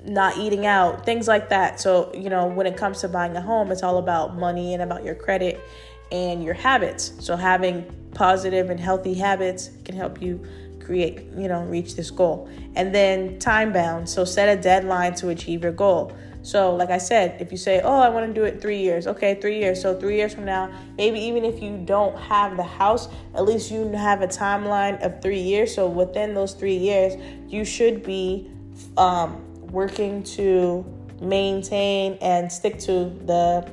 not 0.05 0.37
eating 0.39 0.67
out, 0.67 1.05
things 1.05 1.29
like 1.29 1.49
that. 1.51 1.81
So, 1.81 2.13
you 2.15 2.31
know, 2.31 2.47
when 2.47 2.67
it 2.67 2.77
comes 2.77 3.01
to 3.01 3.09
buying 3.09 3.37
a 3.37 3.41
home, 3.41 3.71
it's 3.71 3.83
all 3.83 3.99
about 3.99 4.37
money 4.37 4.75
and 4.75 4.83
about 4.83 5.05
your 5.05 5.15
credit 5.15 5.61
and 6.11 6.43
your 6.43 6.55
habits. 6.55 7.13
So, 7.21 7.37
having 7.37 7.85
positive 8.15 8.71
and 8.71 8.81
healthy 8.81 9.15
habits 9.15 9.71
can 9.85 9.95
help 9.95 10.21
you 10.23 10.45
create, 10.89 11.21
you 11.37 11.49
know, 11.49 11.63
reach 11.65 11.97
this 11.97 12.11
goal. 12.11 12.49
And 12.75 12.95
then 12.95 13.39
time 13.39 13.75
bound. 13.75 14.09
So, 14.09 14.25
set 14.25 14.49
a 14.49 14.61
deadline 14.61 15.15
to 15.17 15.29
achieve 15.29 15.63
your 15.63 15.73
goal. 15.73 16.17
So, 16.41 16.75
like 16.75 16.89
I 16.89 16.97
said, 16.97 17.37
if 17.43 17.53
you 17.53 17.59
say, 17.59 17.83
Oh, 17.85 18.01
I 18.01 18.09
want 18.09 18.27
to 18.27 18.33
do 18.33 18.45
it 18.45 18.63
three 18.63 18.79
years, 18.79 19.07
okay, 19.07 19.35
three 19.35 19.59
years. 19.59 19.83
So, 19.83 19.95
three 20.01 20.17
years 20.17 20.35
from 20.35 20.47
now, 20.47 20.73
maybe 20.97 21.21
even 21.21 21.45
if 21.45 21.63
you 21.63 21.77
don't 21.85 22.17
have 22.17 22.57
the 22.57 22.63
house, 22.63 23.09
at 23.35 23.45
least 23.45 23.71
you 23.71 23.87
have 23.93 24.23
a 24.23 24.29
timeline 24.29 24.99
of 25.05 25.21
three 25.21 25.41
years. 25.41 25.75
So, 25.75 25.87
within 25.87 26.33
those 26.33 26.55
three 26.55 26.79
years, 26.79 27.15
you 27.49 27.67
should 27.67 28.03
be 28.03 28.51
um, 28.97 29.45
working 29.71 30.23
to 30.39 30.87
maintain 31.21 32.17
and 32.23 32.51
stick 32.51 32.79
to 32.79 33.13
the 33.27 33.69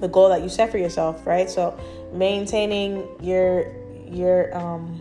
the 0.00 0.08
goal 0.08 0.28
that 0.28 0.42
you 0.42 0.48
set 0.48 0.70
for 0.70 0.78
yourself, 0.78 1.26
right? 1.26 1.50
So 1.50 1.78
maintaining 2.12 3.06
your 3.20 3.72
your 4.10 4.56
um 4.56 5.00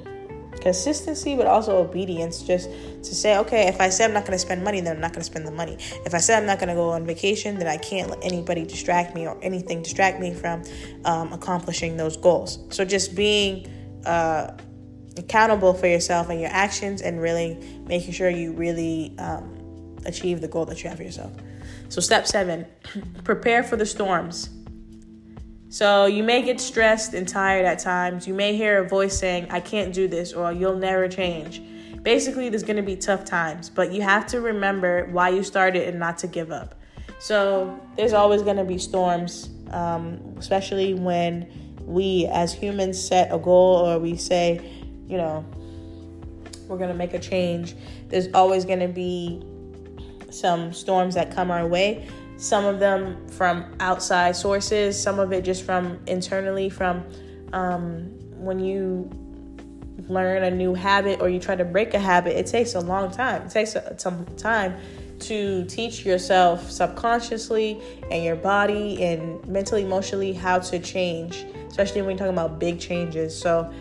consistency 0.61 1.35
but 1.35 1.47
also 1.47 1.77
obedience 1.77 2.41
just 2.41 2.69
to 3.03 3.15
say 3.15 3.37
okay 3.37 3.67
if 3.67 3.79
i 3.79 3.89
said 3.89 4.07
i'm 4.07 4.13
not 4.13 4.23
going 4.23 4.33
to 4.33 4.39
spend 4.39 4.63
money 4.63 4.81
then 4.81 4.95
i'm 4.95 5.01
not 5.01 5.11
going 5.11 5.21
to 5.21 5.25
spend 5.25 5.45
the 5.47 5.51
money 5.51 5.77
if 6.05 6.13
i 6.13 6.17
said 6.17 6.39
i'm 6.39 6.45
not 6.45 6.59
going 6.59 6.69
to 6.69 6.75
go 6.75 6.89
on 6.89 7.05
vacation 7.05 7.57
then 7.57 7.67
i 7.67 7.77
can't 7.77 8.09
let 8.09 8.23
anybody 8.23 8.65
distract 8.65 9.15
me 9.15 9.27
or 9.27 9.37
anything 9.41 9.81
distract 9.81 10.19
me 10.19 10.33
from 10.33 10.63
um, 11.05 11.31
accomplishing 11.33 11.97
those 11.97 12.17
goals 12.17 12.59
so 12.69 12.83
just 12.83 13.15
being 13.15 13.67
uh, 14.05 14.51
accountable 15.17 15.73
for 15.73 15.87
yourself 15.87 16.29
and 16.29 16.39
your 16.39 16.49
actions 16.51 17.01
and 17.01 17.21
really 17.21 17.57
making 17.87 18.13
sure 18.13 18.29
you 18.29 18.53
really 18.53 19.15
um, 19.19 19.97
achieve 20.05 20.41
the 20.41 20.47
goal 20.47 20.65
that 20.65 20.83
you 20.83 20.89
have 20.89 20.97
for 20.97 21.03
yourself. 21.03 21.31
So, 21.89 22.01
step 22.01 22.27
seven, 22.27 22.65
prepare 23.23 23.63
for 23.63 23.75
the 23.75 23.85
storms. 23.85 24.49
So, 25.69 26.05
you 26.05 26.23
may 26.23 26.41
get 26.41 26.61
stressed 26.61 27.13
and 27.13 27.27
tired 27.27 27.65
at 27.65 27.79
times. 27.79 28.25
You 28.25 28.33
may 28.33 28.55
hear 28.55 28.83
a 28.83 28.87
voice 28.87 29.17
saying, 29.17 29.47
I 29.49 29.59
can't 29.59 29.93
do 29.93 30.07
this, 30.07 30.31
or 30.31 30.53
you'll 30.53 30.77
never 30.77 31.09
change. 31.09 31.61
Basically, 32.03 32.47
there's 32.47 32.63
to 32.77 32.83
be 32.83 32.95
tough 32.95 33.25
times, 33.25 33.69
but 33.69 33.91
you 33.91 34.01
have 34.01 34.25
to 34.27 34.39
remember 34.39 35.07
why 35.11 35.29
you 35.29 35.43
started 35.43 35.87
and 35.87 35.99
not 35.99 36.17
to 36.19 36.27
give 36.27 36.51
up. 36.51 36.75
So, 37.19 37.79
there's 37.97 38.13
always 38.13 38.43
to 38.57 38.63
be 38.63 38.77
storms, 38.77 39.49
um, 39.71 40.35
especially 40.37 40.93
when 40.93 41.51
we 41.81 42.27
as 42.31 42.53
humans 42.53 43.01
set 43.01 43.33
a 43.33 43.37
goal 43.37 43.87
or 43.87 43.99
we 43.99 44.15
say, 44.15 44.61
you 45.07 45.17
know, 45.17 45.45
we're 46.67 46.77
to 46.89 46.95
make 46.95 47.13
a 47.13 47.19
change. 47.19 47.75
There's 48.09 48.27
always 48.33 48.65
to 48.79 48.87
be 48.87 49.43
some 50.29 50.73
storms 50.73 51.15
that 51.15 51.33
come 51.33 51.51
our 51.51 51.67
way. 51.67 52.07
Some 52.37 52.65
of 52.65 52.79
them 52.79 53.27
from 53.29 53.65
outside 53.79 54.35
sources, 54.35 55.01
some 55.01 55.19
of 55.19 55.33
it 55.33 55.43
just 55.43 55.63
from 55.63 55.99
internally, 56.05 56.69
from 56.69 57.03
um, 57.51 58.13
when 58.37 58.59
you 58.59 59.09
learn 60.07 60.43
a 60.43 60.51
new 60.51 60.73
habit 60.73 61.19
or 61.19 61.29
you 61.29 61.39
try 61.39 61.55
to 61.55 61.65
break 61.65 61.93
a 61.93 61.99
habit, 61.99 62.37
it 62.37 62.45
takes 62.45 62.75
a 62.75 62.79
long 62.79 63.11
time. 63.11 63.41
It 63.43 63.51
takes 63.51 63.75
some 63.97 64.25
time 64.37 64.75
to 65.21 65.65
teach 65.65 66.05
yourself 66.05 66.69
subconsciously 66.69 67.81
and 68.11 68.23
your 68.23 68.35
body 68.35 69.03
and 69.03 69.45
mentally, 69.47 69.83
emotionally 69.83 70.33
how 70.33 70.59
to 70.59 70.79
change, 70.79 71.45
especially 71.67 72.01
when 72.01 72.11
you're 72.11 72.19
talking 72.19 72.33
about 72.33 72.59
big 72.59 72.79
changes. 72.79 73.37
So, 73.37 73.71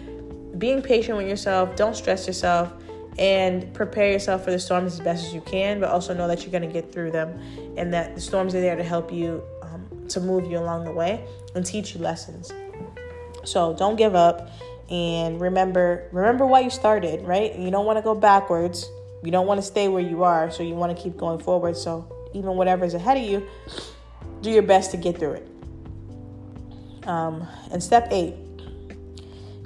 being 0.56 0.80
patient 0.80 1.18
with 1.18 1.28
yourself, 1.28 1.76
don't 1.76 1.94
stress 1.94 2.26
yourself 2.26 2.72
and 3.18 3.72
prepare 3.72 4.10
yourself 4.10 4.44
for 4.44 4.50
the 4.50 4.58
storms 4.58 4.94
as 4.94 5.00
best 5.00 5.26
as 5.26 5.34
you 5.34 5.40
can, 5.40 5.80
but 5.80 5.90
also 5.90 6.12
know 6.12 6.28
that 6.28 6.42
you're 6.42 6.50
going 6.50 6.66
to 6.66 6.72
get 6.72 6.92
through 6.92 7.10
them 7.10 7.40
and 7.76 7.92
that 7.92 8.14
the 8.14 8.20
storms 8.20 8.54
are 8.54 8.60
there 8.60 8.76
to 8.76 8.84
help 8.84 9.12
you, 9.12 9.42
um, 9.62 10.06
to 10.08 10.20
move 10.20 10.50
you 10.50 10.58
along 10.58 10.84
the 10.84 10.92
way 10.92 11.24
and 11.54 11.64
teach 11.64 11.94
you 11.94 12.00
lessons. 12.00 12.52
So 13.44 13.74
don't 13.74 13.96
give 13.96 14.14
up 14.14 14.50
and 14.90 15.40
remember 15.40 16.08
remember 16.12 16.46
why 16.46 16.60
you 16.60 16.70
started, 16.70 17.22
right? 17.22 17.56
You 17.56 17.70
don't 17.70 17.86
want 17.86 17.98
to 17.98 18.02
go 18.02 18.14
backwards. 18.14 18.88
You 19.22 19.30
don't 19.30 19.46
want 19.46 19.58
to 19.58 19.66
stay 19.66 19.88
where 19.88 20.02
you 20.02 20.22
are, 20.22 20.50
so 20.50 20.62
you 20.62 20.74
want 20.74 20.96
to 20.96 21.02
keep 21.02 21.16
going 21.16 21.38
forward. 21.38 21.76
So 21.76 22.06
even 22.34 22.50
whatever 22.56 22.84
is 22.84 22.94
ahead 22.94 23.16
of 23.16 23.24
you, 23.24 23.46
do 24.42 24.50
your 24.50 24.62
best 24.62 24.90
to 24.92 24.96
get 24.96 25.18
through 25.18 25.32
it. 25.32 25.48
Um, 27.08 27.46
and 27.72 27.82
step 27.82 28.08
eight, 28.10 28.34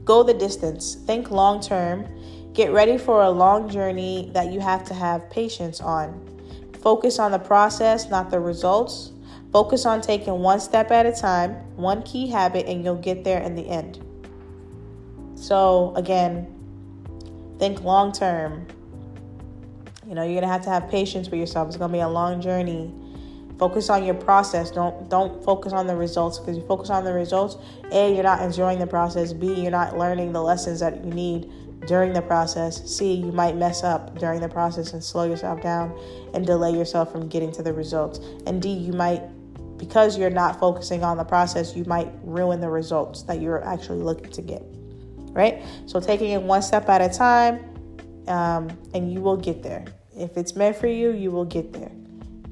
go 0.05 0.23
the 0.23 0.35
distance. 0.35 0.95
Think 0.95 1.31
long 1.31 1.61
term 1.61 2.07
Get 2.53 2.73
ready 2.73 2.99
for 2.99 3.23
a 3.23 3.31
long 3.31 3.69
journey 3.69 4.31
that 4.35 4.53
you 4.53 4.59
have 4.59 4.85
to 4.87 4.95
have 4.95 5.31
patience 5.31 5.81
on. 5.81 6.21
Focus 6.83 7.19
on 7.19 7.31
the 7.31 7.39
process, 7.39 8.11
not 8.11 8.31
the 8.31 8.41
results. 8.41 9.13
Focus 9.53 9.87
on 9.87 10.01
taking 10.01 10.41
one 10.41 10.59
step 10.59 10.91
at 10.91 11.07
a 11.07 11.13
time, 11.13 11.53
one 11.77 12.03
key 12.03 12.29
habit, 12.29 12.67
and 12.67 12.85
you'll 12.85 12.97
get 12.97 13.23
there 13.23 13.41
in 13.41 13.55
the 13.55 13.69
end. 13.69 14.05
So, 15.37 15.93
again, 15.97 16.47
think 17.59 17.83
long 17.83 18.13
term. 18.13 18.67
You 20.09 20.17
know, 20.17 20.23
you're 20.23 20.41
going 20.41 20.43
to 20.43 20.49
have 20.49 20.65
to 20.65 20.71
have 20.71 20.89
patience 20.89 21.29
with 21.29 21.39
yourself. 21.39 21.69
It's 21.69 21.77
going 21.77 21.91
to 21.91 21.97
be 21.97 22.01
a 22.01 22.09
long 22.09 22.41
journey. 22.41 22.93
Focus 23.59 23.91
on 23.91 24.05
your 24.05 24.15
process. 24.15 24.71
Don't 24.71 25.09
don't 25.09 25.45
focus 25.45 25.73
on 25.73 25.87
the 25.87 25.95
results 25.95 26.39
because 26.39 26.57
you 26.57 26.67
focus 26.67 26.91
on 26.91 27.05
the 27.05 27.13
results, 27.13 27.59
A, 27.93 28.13
you're 28.13 28.25
not 28.25 28.41
enjoying 28.41 28.79
the 28.79 28.87
process. 28.87 29.35
B, 29.35 29.53
you're 29.53 29.71
not 29.71 29.99
learning 29.99 30.33
the 30.33 30.43
lessons 30.43 30.81
that 30.81 31.05
you 31.05 31.13
need 31.13 31.53
during 31.87 32.13
the 32.13 32.23
process. 32.23 32.85
C, 32.91 33.15
you 33.15 33.33
might 33.33 33.57
mess 33.57 33.83
up 33.83 34.19
during 34.19 34.41
the 34.41 34.49
process 34.49 34.93
and 34.93 35.03
slow 35.03 35.25
yourself 35.25 35.63
down 35.63 35.99
and 36.35 36.47
delay 36.47 36.73
yourself 36.73 37.11
from 37.11 37.29
getting 37.29 37.53
to 37.53 37.63
the 37.63 37.73
results. 37.73 38.19
And 38.47 38.61
D, 38.61 38.71
you 38.71 38.93
might, 38.93 39.23
because 39.79 40.19
you're 40.19 40.31
not 40.31 40.59
focusing 40.61 41.03
on 41.05 41.17
the 41.17 41.25
process, 41.25 41.75
you 41.75 41.85
might 41.85 42.11
ruin 42.23 42.61
the 42.61 42.69
results 42.69 43.23
that 43.25 43.41
you're 43.41 43.65
actually 43.65 44.03
looking 44.03 44.31
to 44.31 44.43
get. 44.43 44.63
Right? 45.33 45.63
So, 45.87 46.01
taking 46.01 46.31
it 46.33 46.43
one 46.43 46.61
step 46.61 46.89
at 46.89 47.01
a 47.01 47.09
time, 47.09 47.65
um, 48.27 48.69
and 48.95 49.13
you 49.13 49.21
will 49.21 49.37
get 49.37 49.63
there. 49.63 49.85
If 50.17 50.37
it's 50.37 50.57
meant 50.57 50.77
for 50.77 50.89
you, 50.89 51.13
you 51.13 51.31
will 51.31 51.45
get 51.45 51.73
there. 51.73 51.93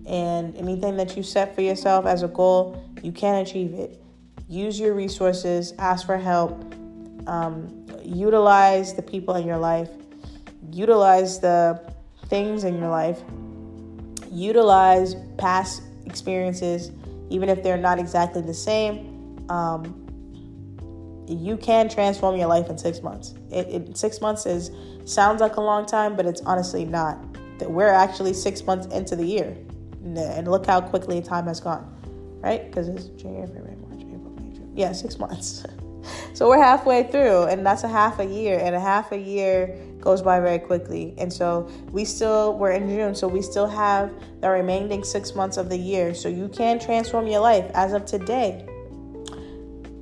And 0.06 0.56
anything 0.56 0.96
that 0.96 1.16
you 1.16 1.22
set 1.22 1.54
for 1.54 1.60
yourself 1.60 2.06
as 2.06 2.22
a 2.22 2.28
goal, 2.28 2.82
you 3.02 3.12
can 3.12 3.34
achieve 3.34 3.74
it. 3.74 4.00
Use 4.48 4.80
your 4.80 4.94
resources, 4.94 5.74
ask 5.78 6.06
for 6.06 6.16
help. 6.16 6.74
Um, 7.26 7.77
utilize 8.04 8.94
the 8.94 9.02
people 9.02 9.34
in 9.36 9.46
your 9.46 9.58
life, 9.58 9.90
utilize 10.70 11.40
the 11.40 11.80
things 12.26 12.64
in 12.64 12.78
your 12.78 12.88
life, 12.88 13.20
utilize 14.30 15.14
past 15.36 15.82
experiences, 16.06 16.90
even 17.30 17.48
if 17.48 17.62
they're 17.62 17.76
not 17.76 17.98
exactly 17.98 18.42
the 18.42 18.54
same. 18.54 19.46
Um, 19.48 20.04
you 21.26 21.56
can 21.56 21.88
transform 21.88 22.36
your 22.36 22.48
life 22.48 22.68
in 22.70 22.78
six 22.78 23.02
months. 23.02 23.34
It, 23.50 23.68
it, 23.68 23.96
six 23.96 24.20
months 24.20 24.46
is 24.46 24.70
sounds 25.04 25.40
like 25.40 25.56
a 25.56 25.60
long 25.60 25.86
time, 25.86 26.16
but 26.16 26.26
it's 26.26 26.40
honestly 26.42 26.84
not. 26.84 27.18
That 27.58 27.70
we're 27.70 27.88
actually 27.88 28.34
six 28.34 28.64
months 28.64 28.86
into 28.94 29.16
the 29.16 29.24
year, 29.24 29.56
and 30.02 30.48
look 30.48 30.66
how 30.66 30.80
quickly 30.80 31.20
time 31.20 31.46
has 31.48 31.60
gone, 31.60 31.92
right? 32.40 32.64
Because 32.64 32.88
it's 32.88 33.06
January, 33.20 33.46
February, 33.48 33.76
March, 33.76 34.02
April, 34.02 34.32
May, 34.40 34.56
June. 34.56 34.72
Yeah, 34.76 34.92
six 34.92 35.18
months. 35.18 35.64
so 36.32 36.48
we're 36.48 36.62
halfway 36.62 37.04
through, 37.04 37.44
and 37.44 37.64
that's 37.64 37.84
a 37.84 37.88
half 37.88 38.18
a 38.18 38.24
year, 38.24 38.58
and 38.58 38.74
a 38.74 38.80
half 38.80 39.12
a 39.12 39.18
year 39.18 39.76
goes 40.00 40.22
by 40.22 40.40
very 40.40 40.58
quickly. 40.58 41.14
And 41.18 41.32
so 41.32 41.68
we 41.90 42.04
still, 42.04 42.56
we're 42.56 42.72
in 42.72 42.88
June, 42.88 43.14
so 43.14 43.26
we 43.26 43.42
still 43.42 43.66
have 43.66 44.12
the 44.40 44.48
remaining 44.48 45.02
six 45.04 45.34
months 45.34 45.56
of 45.56 45.68
the 45.68 45.76
year. 45.76 46.14
So 46.14 46.28
you 46.28 46.48
can 46.48 46.78
transform 46.78 47.26
your 47.26 47.40
life 47.40 47.70
as 47.74 47.92
of 47.92 48.06
today. 48.06 48.66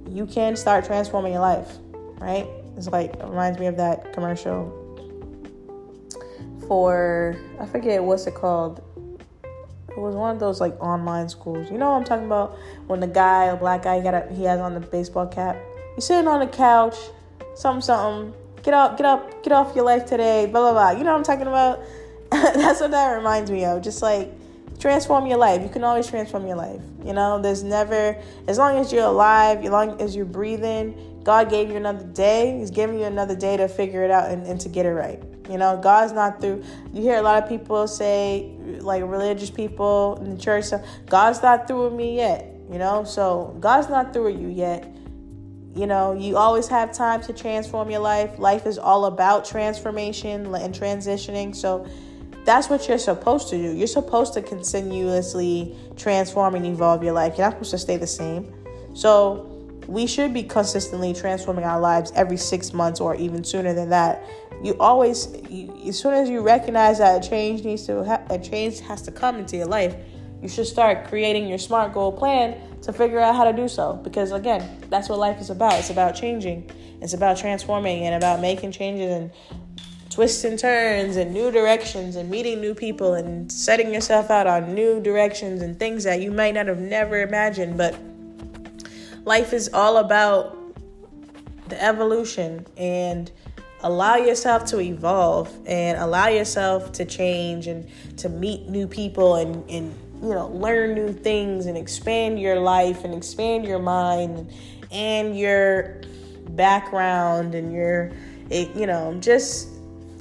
You 0.08 0.26
can 0.26 0.56
start 0.56 0.84
transforming 0.84 1.32
your 1.32 1.40
life, 1.40 1.78
right? 2.18 2.46
It's 2.76 2.88
like, 2.88 3.14
it 3.14 3.24
reminds 3.24 3.58
me 3.58 3.66
of 3.66 3.76
that 3.78 4.12
commercial 4.12 4.82
for, 6.68 7.36
I 7.58 7.66
forget 7.66 8.02
what's 8.02 8.26
it 8.26 8.34
called. 8.34 8.82
It 9.88 9.98
was 9.98 10.14
one 10.14 10.34
of 10.34 10.40
those 10.40 10.60
like 10.60 10.78
online 10.78 11.28
schools. 11.30 11.70
You 11.70 11.78
know 11.78 11.90
what 11.90 11.96
I'm 11.96 12.04
talking 12.04 12.26
about? 12.26 12.58
When 12.86 13.00
the 13.00 13.06
guy, 13.06 13.44
a 13.44 13.56
black 13.56 13.84
guy, 13.84 13.96
he 13.96 14.02
got 14.02 14.14
a, 14.14 14.34
he 14.34 14.44
has 14.44 14.60
on 14.60 14.74
the 14.74 14.80
baseball 14.80 15.26
cap 15.26 15.56
you're 15.96 16.02
sitting 16.02 16.28
on 16.28 16.40
the 16.40 16.46
couch, 16.46 16.96
something, 17.54 17.80
something. 17.80 18.34
Get 18.62 18.74
up, 18.74 18.98
get 18.98 19.06
up, 19.06 19.42
get 19.42 19.52
off 19.54 19.74
your 19.74 19.86
life 19.86 20.04
today. 20.04 20.44
Blah 20.44 20.60
blah 20.60 20.72
blah. 20.72 20.90
You 20.98 21.04
know 21.04 21.12
what 21.12 21.18
I'm 21.18 21.24
talking 21.24 21.46
about? 21.46 21.80
That's 22.30 22.80
what 22.80 22.90
that 22.90 23.12
reminds 23.12 23.50
me 23.50 23.64
of. 23.64 23.82
Just 23.82 24.02
like 24.02 24.30
transform 24.78 25.26
your 25.26 25.38
life. 25.38 25.62
You 25.62 25.70
can 25.70 25.84
always 25.84 26.06
transform 26.06 26.46
your 26.46 26.56
life. 26.56 26.82
You 27.02 27.14
know, 27.14 27.40
there's 27.40 27.62
never 27.62 28.20
as 28.46 28.58
long 28.58 28.76
as 28.76 28.92
you're 28.92 29.06
alive, 29.06 29.64
as 29.64 29.70
long 29.70 29.98
as 30.00 30.14
you're 30.14 30.26
breathing, 30.26 31.16
God 31.24 31.48
gave 31.48 31.70
you 31.70 31.76
another 31.76 32.04
day. 32.04 32.58
He's 32.58 32.70
giving 32.70 32.98
you 32.98 33.04
another 33.04 33.34
day 33.34 33.56
to 33.56 33.66
figure 33.66 34.04
it 34.04 34.10
out 34.10 34.30
and, 34.30 34.46
and 34.46 34.60
to 34.60 34.68
get 34.68 34.84
it 34.84 34.92
right. 34.92 35.22
You 35.48 35.58
know, 35.58 35.78
God's 35.82 36.12
not 36.12 36.40
through. 36.40 36.62
You 36.92 37.02
hear 37.02 37.16
a 37.16 37.22
lot 37.22 37.42
of 37.42 37.48
people 37.48 37.88
say, 37.88 38.52
like 38.80 39.02
religious 39.02 39.50
people 39.50 40.18
in 40.20 40.36
the 40.36 40.40
church, 40.40 40.66
God's 41.06 41.42
not 41.42 41.66
through 41.66 41.84
with 41.84 41.94
me 41.94 42.16
yet. 42.16 42.52
You 42.70 42.78
know, 42.78 43.04
so 43.04 43.56
God's 43.60 43.88
not 43.88 44.12
through 44.12 44.32
with 44.32 44.40
you 44.40 44.48
yet. 44.48 44.95
You 45.76 45.86
know, 45.86 46.14
you 46.14 46.38
always 46.38 46.68
have 46.68 46.92
time 46.92 47.20
to 47.22 47.34
transform 47.34 47.90
your 47.90 48.00
life. 48.00 48.38
Life 48.38 48.66
is 48.66 48.78
all 48.78 49.04
about 49.04 49.44
transformation 49.44 50.46
and 50.54 50.74
transitioning. 50.74 51.54
So 51.54 51.86
that's 52.46 52.70
what 52.70 52.88
you're 52.88 52.96
supposed 52.96 53.50
to 53.50 53.58
do. 53.58 53.76
You're 53.76 53.86
supposed 53.86 54.32
to 54.34 54.42
continuously 54.42 55.76
transform 55.96 56.54
and 56.54 56.64
evolve 56.64 57.04
your 57.04 57.12
life. 57.12 57.34
You're 57.36 57.46
not 57.46 57.54
supposed 57.54 57.72
to 57.72 57.78
stay 57.78 57.98
the 57.98 58.06
same. 58.06 58.54
So 58.94 59.52
we 59.86 60.06
should 60.06 60.32
be 60.32 60.42
consistently 60.42 61.12
transforming 61.12 61.64
our 61.64 61.78
lives 61.78 62.10
every 62.14 62.38
six 62.38 62.72
months 62.72 62.98
or 62.98 63.14
even 63.14 63.44
sooner 63.44 63.74
than 63.74 63.90
that. 63.90 64.24
You 64.62 64.76
always, 64.80 65.28
you, 65.50 65.76
as 65.86 65.98
soon 65.98 66.14
as 66.14 66.30
you 66.30 66.40
recognize 66.40 66.98
that 66.98 67.22
a 67.22 67.28
change 67.28 67.64
needs 67.64 67.84
to, 67.86 68.02
ha- 68.02 68.22
a 68.30 68.38
change 68.38 68.80
has 68.80 69.02
to 69.02 69.12
come 69.12 69.36
into 69.36 69.58
your 69.58 69.66
life, 69.66 69.94
you 70.42 70.48
should 70.48 70.66
start 70.66 71.08
creating 71.08 71.48
your 71.48 71.58
smart 71.58 71.92
goal 71.92 72.12
plan 72.12 72.60
to 72.82 72.92
figure 72.92 73.18
out 73.20 73.34
how 73.34 73.44
to 73.44 73.52
do 73.52 73.68
so. 73.68 73.94
Because 73.94 74.32
again, 74.32 74.80
that's 74.90 75.08
what 75.08 75.18
life 75.18 75.40
is 75.40 75.50
about. 75.50 75.74
It's 75.74 75.90
about 75.90 76.14
changing. 76.14 76.70
It's 77.00 77.14
about 77.14 77.36
transforming 77.36 78.04
and 78.04 78.14
about 78.14 78.40
making 78.40 78.72
changes 78.72 79.12
and 79.12 79.30
twists 80.10 80.44
and 80.44 80.58
turns 80.58 81.16
and 81.16 81.32
new 81.32 81.50
directions 81.50 82.16
and 82.16 82.30
meeting 82.30 82.60
new 82.60 82.74
people 82.74 83.14
and 83.14 83.50
setting 83.50 83.92
yourself 83.92 84.30
out 84.30 84.46
on 84.46 84.74
new 84.74 85.00
directions 85.00 85.62
and 85.62 85.78
things 85.78 86.04
that 86.04 86.20
you 86.20 86.30
might 86.30 86.54
not 86.54 86.66
have 86.66 86.80
never 86.80 87.20
imagined. 87.20 87.76
But 87.76 87.98
life 89.24 89.52
is 89.52 89.68
all 89.74 89.98
about 89.98 90.56
the 91.68 91.82
evolution 91.82 92.66
and 92.76 93.30
allow 93.80 94.16
yourself 94.16 94.64
to 94.66 94.80
evolve 94.80 95.52
and 95.66 95.98
allow 95.98 96.28
yourself 96.28 96.92
to 96.92 97.04
change 97.04 97.66
and 97.66 97.86
to 98.16 98.28
meet 98.28 98.68
new 98.68 98.86
people 98.86 99.36
and, 99.36 99.68
and 99.70 99.94
you 100.22 100.30
know 100.30 100.48
learn 100.48 100.94
new 100.94 101.12
things 101.12 101.66
and 101.66 101.76
expand 101.76 102.40
your 102.40 102.58
life 102.58 103.04
and 103.04 103.14
expand 103.14 103.64
your 103.64 103.78
mind 103.78 104.50
and 104.90 105.38
your 105.38 106.00
background 106.50 107.54
and 107.54 107.72
your 107.72 108.10
you 108.50 108.86
know 108.86 109.16
just 109.20 109.68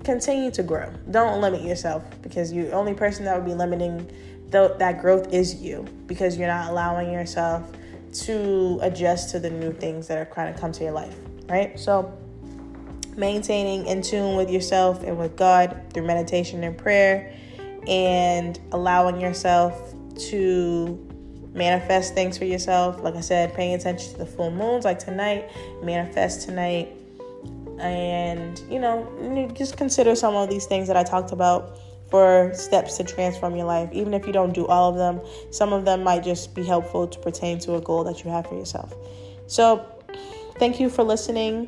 continue 0.03 0.51
to 0.51 0.63
grow. 0.63 0.91
Don't 1.11 1.41
limit 1.41 1.63
yourself 1.63 2.03
because 2.21 2.53
you 2.53 2.69
only 2.71 2.93
person 2.93 3.25
that 3.25 3.35
would 3.35 3.45
be 3.45 3.55
limiting 3.55 4.05
th- 4.51 4.77
that 4.77 5.01
growth 5.01 5.33
is 5.33 5.55
you 5.55 5.85
because 6.07 6.37
you're 6.37 6.47
not 6.47 6.69
allowing 6.69 7.11
yourself 7.11 7.69
to 8.13 8.79
adjust 8.81 9.31
to 9.31 9.39
the 9.39 9.49
new 9.49 9.73
things 9.73 10.07
that 10.07 10.17
are 10.17 10.31
trying 10.31 10.53
to 10.53 10.59
come 10.59 10.71
to 10.71 10.83
your 10.83 10.93
life, 10.93 11.17
right? 11.49 11.77
So 11.77 12.17
maintaining 13.17 13.87
in 13.87 14.01
tune 14.01 14.37
with 14.37 14.49
yourself 14.49 15.03
and 15.03 15.17
with 15.17 15.35
God 15.35 15.81
through 15.91 16.05
meditation 16.05 16.63
and 16.63 16.77
prayer 16.77 17.35
and 17.87 18.59
allowing 18.71 19.19
yourself 19.19 19.93
to 20.29 20.99
manifest 21.53 22.13
things 22.13 22.37
for 22.37 22.45
yourself. 22.45 23.01
Like 23.01 23.15
I 23.15 23.21
said, 23.21 23.53
paying 23.53 23.73
attention 23.73 24.11
to 24.13 24.17
the 24.17 24.25
full 24.25 24.51
moons 24.51 24.85
like 24.85 24.99
tonight, 24.99 25.49
manifest 25.83 26.47
tonight. 26.47 26.89
And 27.79 28.57
you 28.69 28.79
know 28.79 29.51
just 29.53 29.75
consider 29.75 30.15
some 30.15 30.33
of 30.33 30.49
these 30.49 30.65
things 30.65 30.87
that 30.87 30.95
i 30.95 31.03
talked 31.03 31.33
about 31.33 31.77
for 32.09 32.53
steps 32.53 32.95
to 32.95 33.03
transform 33.03 33.53
your 33.53 33.65
life. 33.65 33.89
Even 33.91 34.13
if 34.13 34.25
you 34.25 34.31
don't 34.31 34.53
do 34.53 34.65
all 34.67 34.91
of 34.91 34.95
them 34.95 35.19
some 35.51 35.73
of 35.73 35.83
them 35.83 36.01
might 36.01 36.23
just 36.23 36.55
be 36.55 36.63
helpful 36.63 37.05
to 37.05 37.19
pertain 37.19 37.59
to 37.59 37.75
a 37.75 37.81
goal 37.81 38.05
that 38.05 38.23
you 38.23 38.31
have 38.31 38.47
for 38.47 38.55
yourself. 38.55 38.93
So 39.47 39.85
thank 40.57 40.79
you 40.79 40.89
for 40.89 41.03
listening. 41.03 41.67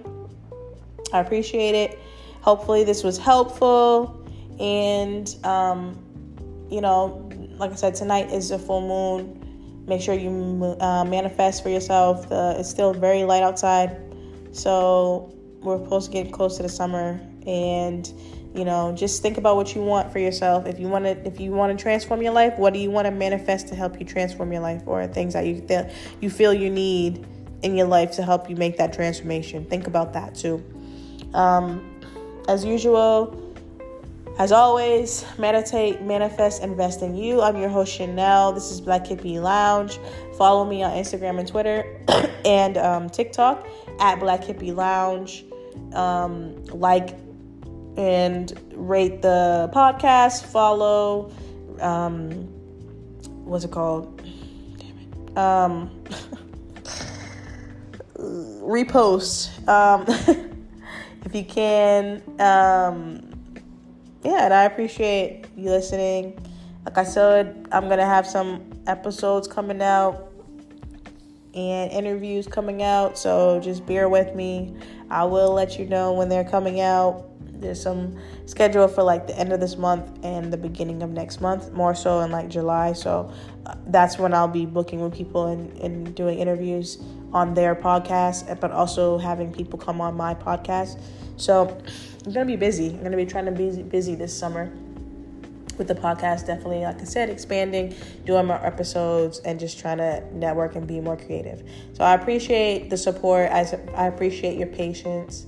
I 1.11 1.19
appreciate 1.19 1.75
it. 1.75 1.99
Hopefully 2.41 2.85
this 2.85 3.03
was 3.03 3.17
helpful. 3.17 4.25
And 4.59 5.35
um, 5.43 6.01
you 6.69 6.81
know 6.81 7.29
like 7.57 7.71
i 7.71 7.75
said 7.75 7.95
tonight 7.95 8.31
is 8.31 8.51
a 8.51 8.59
full 8.59 8.81
moon. 8.81 9.43
Make 9.87 10.01
sure 10.01 10.13
you 10.13 10.75
uh, 10.81 11.05
manifest 11.05 11.63
for 11.63 11.69
yourself. 11.69 12.27
It's 12.29 12.69
still 12.69 12.93
very 12.93 13.23
light 13.23 13.41
outside. 13.41 13.97
So 14.51 15.33
we're 15.61 15.81
supposed 15.81 16.11
to 16.11 16.23
get 16.23 16.33
close 16.33 16.57
to 16.57 16.63
the 16.63 16.69
summer. 16.69 17.19
And 17.45 18.11
you 18.53 18.65
know 18.65 18.93
just 18.93 19.21
think 19.21 19.37
about 19.37 19.55
what 19.55 19.75
you 19.75 19.81
want 19.81 20.11
for 20.11 20.19
yourself. 20.19 20.65
If 20.65 20.79
you 20.79 20.87
want 20.87 21.05
to 21.05 21.11
if 21.25 21.39
you 21.39 21.51
want 21.51 21.77
to 21.77 21.81
transform 21.81 22.21
your 22.21 22.33
life 22.33 22.57
what 22.57 22.73
do 22.73 22.79
you 22.79 22.91
want 22.91 23.05
to 23.05 23.11
manifest 23.11 23.67
to 23.69 23.75
help 23.75 23.99
you 23.99 24.05
transform 24.05 24.51
your 24.51 24.61
life 24.61 24.81
or 24.85 25.05
things 25.07 25.33
that 25.33 25.45
you 25.45 25.61
feel 25.61 25.89
you 26.19 26.29
feel 26.29 26.53
you 26.53 26.69
need 26.69 27.25
in 27.63 27.75
your 27.75 27.87
life 27.87 28.11
to 28.11 28.23
help 28.23 28.49
you 28.49 28.55
make 28.55 28.77
that 28.77 28.93
transformation? 28.93 29.65
Think 29.65 29.87
about 29.87 30.13
that 30.13 30.35
too. 30.35 30.63
Um, 31.33 32.01
as 32.47 32.65
usual 32.65 33.46
as 34.37 34.51
always, 34.51 35.25
meditate, 35.39 36.01
manifest, 36.01 36.61
invest 36.61 37.01
in 37.01 37.15
you. 37.15 37.41
I'm 37.41 37.57
your 37.57 37.69
host, 37.69 37.93
Chanel. 37.95 38.53
This 38.53 38.69
is 38.69 38.79
Black 38.79 39.03
Hippie 39.05 39.41
Lounge. 39.41 39.99
Follow 40.37 40.63
me 40.63 40.83
on 40.83 40.91
Instagram 40.91 41.39
and 41.39 41.47
Twitter 41.47 41.99
and 42.45 42.77
um, 42.77 43.09
TikTok 43.09 43.67
at 43.99 44.19
Black 44.19 44.41
Hippie 44.41 44.75
Lounge. 44.75 45.43
Um, 45.93 46.63
like 46.65 47.15
and 47.97 48.53
rate 48.73 49.23
the 49.23 49.71
podcast. 49.73 50.45
Follow. 50.45 51.31
Um, 51.81 52.29
what's 53.43 53.65
it 53.65 53.71
called? 53.71 54.21
Damn 54.77 54.99
it. 54.99 55.37
Um, 55.37 55.89
repost 58.61 59.67
um, 59.67 60.05
if 61.25 61.33
you 61.33 61.43
can. 61.43 62.21
Um, 62.39 63.26
yeah, 64.23 64.45
and 64.45 64.53
I 64.53 64.63
appreciate 64.63 65.45
you 65.55 65.69
listening. 65.69 66.37
Like 66.85 66.97
I 66.97 67.03
said, 67.03 67.67
I'm 67.71 67.89
gonna 67.89 68.05
have 68.05 68.25
some 68.25 68.71
episodes 68.87 69.47
coming 69.47 69.81
out 69.81 70.31
and 71.53 71.91
interviews 71.91 72.47
coming 72.47 72.83
out, 72.83 73.17
so 73.17 73.59
just 73.59 73.85
bear 73.85 74.09
with 74.09 74.35
me. 74.35 74.75
I 75.09 75.23
will 75.23 75.53
let 75.53 75.79
you 75.79 75.85
know 75.85 76.13
when 76.13 76.29
they're 76.29 76.43
coming 76.43 76.81
out. 76.81 77.25
There's 77.59 77.81
some 77.81 78.15
schedule 78.45 78.87
for 78.87 79.01
like 79.01 79.25
the 79.25 79.37
end 79.37 79.51
of 79.51 79.59
this 79.59 79.77
month 79.77 80.23
and 80.23 80.53
the 80.53 80.57
beginning 80.57 81.01
of 81.01 81.09
next 81.09 81.41
month, 81.41 81.71
more 81.73 81.95
so 81.95 82.19
in 82.19 82.31
like 82.31 82.49
July. 82.49 82.93
So 82.93 83.31
uh, 83.65 83.75
that's 83.87 84.19
when 84.19 84.33
I'll 84.33 84.47
be 84.47 84.65
booking 84.65 85.01
with 85.01 85.13
people 85.13 85.47
and, 85.47 85.75
and 85.79 86.13
doing 86.13 86.37
interviews 86.37 86.99
on 87.33 87.53
their 87.53 87.75
podcast, 87.75 88.59
but 88.59 88.71
also 88.71 89.17
having 89.17 89.51
people 89.51 89.79
come 89.79 90.01
on 90.01 90.15
my 90.15 90.35
podcast. 90.35 90.99
So 91.37 91.77
I'm 92.27 92.33
gonna 92.33 92.45
be 92.45 92.57
busy. 92.57 92.89
I'm 92.89 93.03
gonna 93.03 93.15
be 93.15 93.25
trying 93.25 93.45
to 93.45 93.53
be 93.53 93.81
busy 93.83 94.13
this 94.13 94.37
summer 94.37 94.69
with 95.77 95.87
the 95.87 95.95
podcast. 95.95 96.45
Definitely, 96.45 96.81
like 96.81 96.99
I 96.99 97.05
said, 97.05 97.29
expanding, 97.29 97.95
doing 98.25 98.47
more 98.47 98.59
episodes, 98.65 99.39
and 99.39 99.57
just 99.57 99.79
trying 99.79 99.99
to 99.99 100.21
network 100.33 100.75
and 100.75 100.85
be 100.85 100.99
more 100.99 101.15
creative. 101.15 101.63
So 101.93 102.03
I 102.03 102.15
appreciate 102.15 102.89
the 102.89 102.97
support. 102.97 103.49
I, 103.49 103.65
I 103.95 104.07
appreciate 104.07 104.57
your 104.57 104.67
patience. 104.67 105.45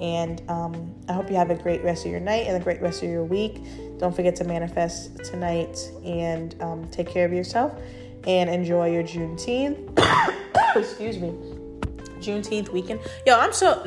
And 0.00 0.40
um, 0.48 0.94
I 1.06 1.12
hope 1.12 1.28
you 1.28 1.36
have 1.36 1.50
a 1.50 1.54
great 1.54 1.84
rest 1.84 2.06
of 2.06 2.10
your 2.10 2.20
night 2.20 2.46
and 2.46 2.56
a 2.56 2.60
great 2.60 2.80
rest 2.80 3.02
of 3.02 3.10
your 3.10 3.24
week. 3.24 3.58
Don't 3.98 4.16
forget 4.16 4.34
to 4.36 4.44
manifest 4.44 5.22
tonight 5.24 5.78
and 6.02 6.56
um, 6.62 6.88
take 6.88 7.10
care 7.10 7.26
of 7.26 7.32
yourself 7.34 7.78
and 8.26 8.48
enjoy 8.48 8.90
your 8.90 9.02
Juneteenth. 9.02 9.98
Excuse 10.76 11.18
me. 11.18 11.51
Juneteenth 12.22 12.70
weekend. 12.70 13.00
Yo, 13.26 13.38
I'm 13.38 13.52
so 13.52 13.70
uh, 13.70 13.84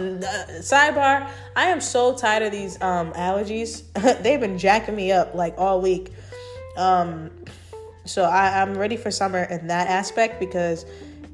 sidebar. 0.60 1.30
I 1.56 1.66
am 1.68 1.82
so 1.82 2.16
tired 2.16 2.44
of 2.44 2.52
these 2.52 2.82
um, 2.82 3.14
allergies. 3.14 3.84
They've 4.24 4.40
been 4.40 4.58
jacking 4.58 4.96
me 4.96 5.12
up 5.12 5.34
like 5.34 5.56
all 5.58 5.82
week. 5.82 6.12
Um, 6.78 7.32
so 8.06 8.24
I, 8.24 8.62
I'm 8.62 8.78
ready 8.78 8.98
for 8.98 9.10
summer 9.10 9.44
in 9.44 9.68
that 9.68 9.88
aspect 9.88 10.40
because 10.40 10.86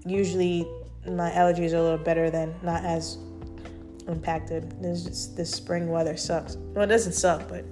usually 0.05 0.67
my 1.05 1.31
allergies 1.31 1.73
are 1.73 1.77
a 1.77 1.83
little 1.83 1.97
better 1.97 2.29
than 2.29 2.53
not 2.63 2.85
as 2.85 3.17
impacted. 4.07 4.81
This 4.81 5.03
just, 5.03 5.35
this 5.35 5.51
spring 5.51 5.89
weather 5.89 6.17
sucks. 6.17 6.55
Well, 6.55 6.83
it 6.83 6.87
doesn't 6.87 7.13
suck, 7.13 7.47
but 7.47 7.65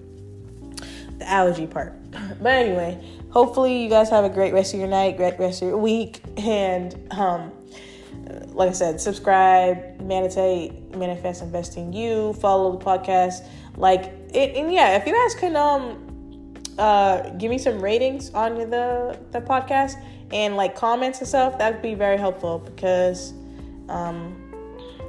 the 1.19 1.29
allergy 1.29 1.67
part. 1.67 1.93
But 2.41 2.53
anyway, 2.53 3.03
hopefully 3.31 3.83
you 3.83 3.89
guys 3.89 4.09
have 4.09 4.23
a 4.23 4.29
great 4.29 4.53
rest 4.53 4.73
of 4.73 4.79
your 4.79 4.89
night, 4.89 5.17
great 5.17 5.37
rest 5.39 5.61
of 5.61 5.67
your 5.67 5.77
week, 5.77 6.21
and 6.37 6.95
um, 7.11 7.51
like 8.47 8.69
I 8.69 8.73
said, 8.73 9.01
subscribe, 9.01 9.99
meditate, 10.01 10.95
manifest, 10.95 11.41
invest 11.41 11.77
in 11.77 11.93
you. 11.93 12.33
Follow 12.33 12.77
the 12.77 12.83
podcast, 12.83 13.47
like 13.77 14.05
it, 14.33 14.55
and 14.55 14.71
yeah, 14.71 14.97
if 14.97 15.05
you 15.05 15.13
guys 15.13 15.35
can 15.35 15.55
um 15.55 16.53
uh 16.77 17.29
give 17.31 17.49
me 17.49 17.57
some 17.57 17.81
ratings 17.81 18.31
on 18.31 18.55
the 18.55 19.19
the 19.31 19.41
podcast 19.41 20.01
and 20.31 20.55
like 20.55 20.75
comments 20.75 21.19
and 21.19 21.27
stuff, 21.27 21.57
that'd 21.57 21.81
be 21.81 21.93
very 21.93 22.17
helpful 22.17 22.59
because 22.59 23.33
um 23.89 24.45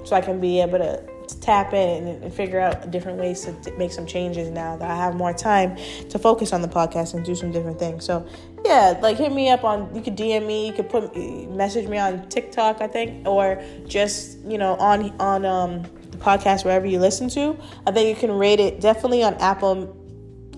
so 0.05 0.17
I 0.17 0.21
can 0.21 0.41
be 0.41 0.61
able 0.61 0.79
to 0.79 1.03
tap 1.41 1.73
in 1.73 2.07
and 2.07 2.33
figure 2.33 2.61
out 2.61 2.91
different 2.91 3.19
ways 3.19 3.45
to 3.45 3.73
make 3.77 3.93
some 3.93 4.07
changes 4.07 4.51
now 4.51 4.77
that 4.77 4.91
I 4.91 4.97
have 4.97 5.15
more 5.15 5.33
time 5.33 5.77
to 6.09 6.19
focus 6.19 6.53
on 6.53 6.63
the 6.63 6.69
podcast 6.69 7.15
and 7.15 7.25
do 7.25 7.35
some 7.35 7.53
different 7.53 7.79
things. 7.79 8.05
So, 8.05 8.27
yeah, 8.71 8.97
like 9.03 9.17
hit 9.17 9.33
me 9.33 9.51
up 9.51 9.65
on 9.65 9.93
you 9.95 10.01
could 10.01 10.17
DM 10.17 10.47
me, 10.47 10.69
you 10.69 10.73
could 10.73 10.89
put 10.89 11.17
message 11.51 11.89
me 11.89 11.99
on 11.99 12.29
TikTok, 12.29 12.81
I 12.81 12.87
think, 12.87 13.27
or 13.27 13.61
just, 13.87 14.39
you 14.45 14.59
know, 14.59 14.77
on 14.77 15.11
on 15.19 15.45
um 15.45 15.83
the 16.13 16.19
podcast 16.19 16.65
wherever 16.65 16.87
you 16.87 17.01
listen 17.01 17.29
to. 17.31 17.57
I 17.87 17.91
think 17.91 18.09
you 18.09 18.15
can 18.15 18.31
rate 18.31 18.61
it 18.61 18.81
definitely 18.81 19.25
on 19.25 19.35
Apple 19.35 19.97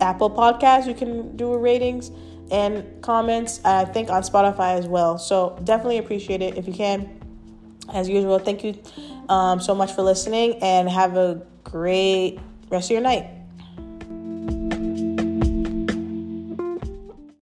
Apple 0.03 0.31
Podcasts, 0.31 0.87
you 0.87 0.95
can 0.95 1.37
do 1.37 1.57
ratings 1.57 2.11
and 2.51 2.85
comments. 3.03 3.65
I 3.65 3.87
think 3.87 4.11
on 4.11 4.23
Spotify 4.23 4.79
as 4.79 4.87
well. 4.87 5.17
So, 5.17 5.59
definitely 5.65 5.99
appreciate 5.99 6.43
it 6.43 6.59
if 6.59 6.67
you 6.67 6.75
can. 6.75 7.19
As 7.95 8.09
usual, 8.09 8.39
thank 8.39 8.63
you 8.63 8.79
um, 9.31 9.59
so 9.61 9.75
much 9.75 9.93
for 9.93 10.03
listening 10.03 10.63
and 10.63 10.89
have 10.89 11.17
a 11.17 11.47
great 11.65 12.39
rest 12.69 12.91
of 12.91 12.93
your 12.93 13.01
night. 13.01 13.42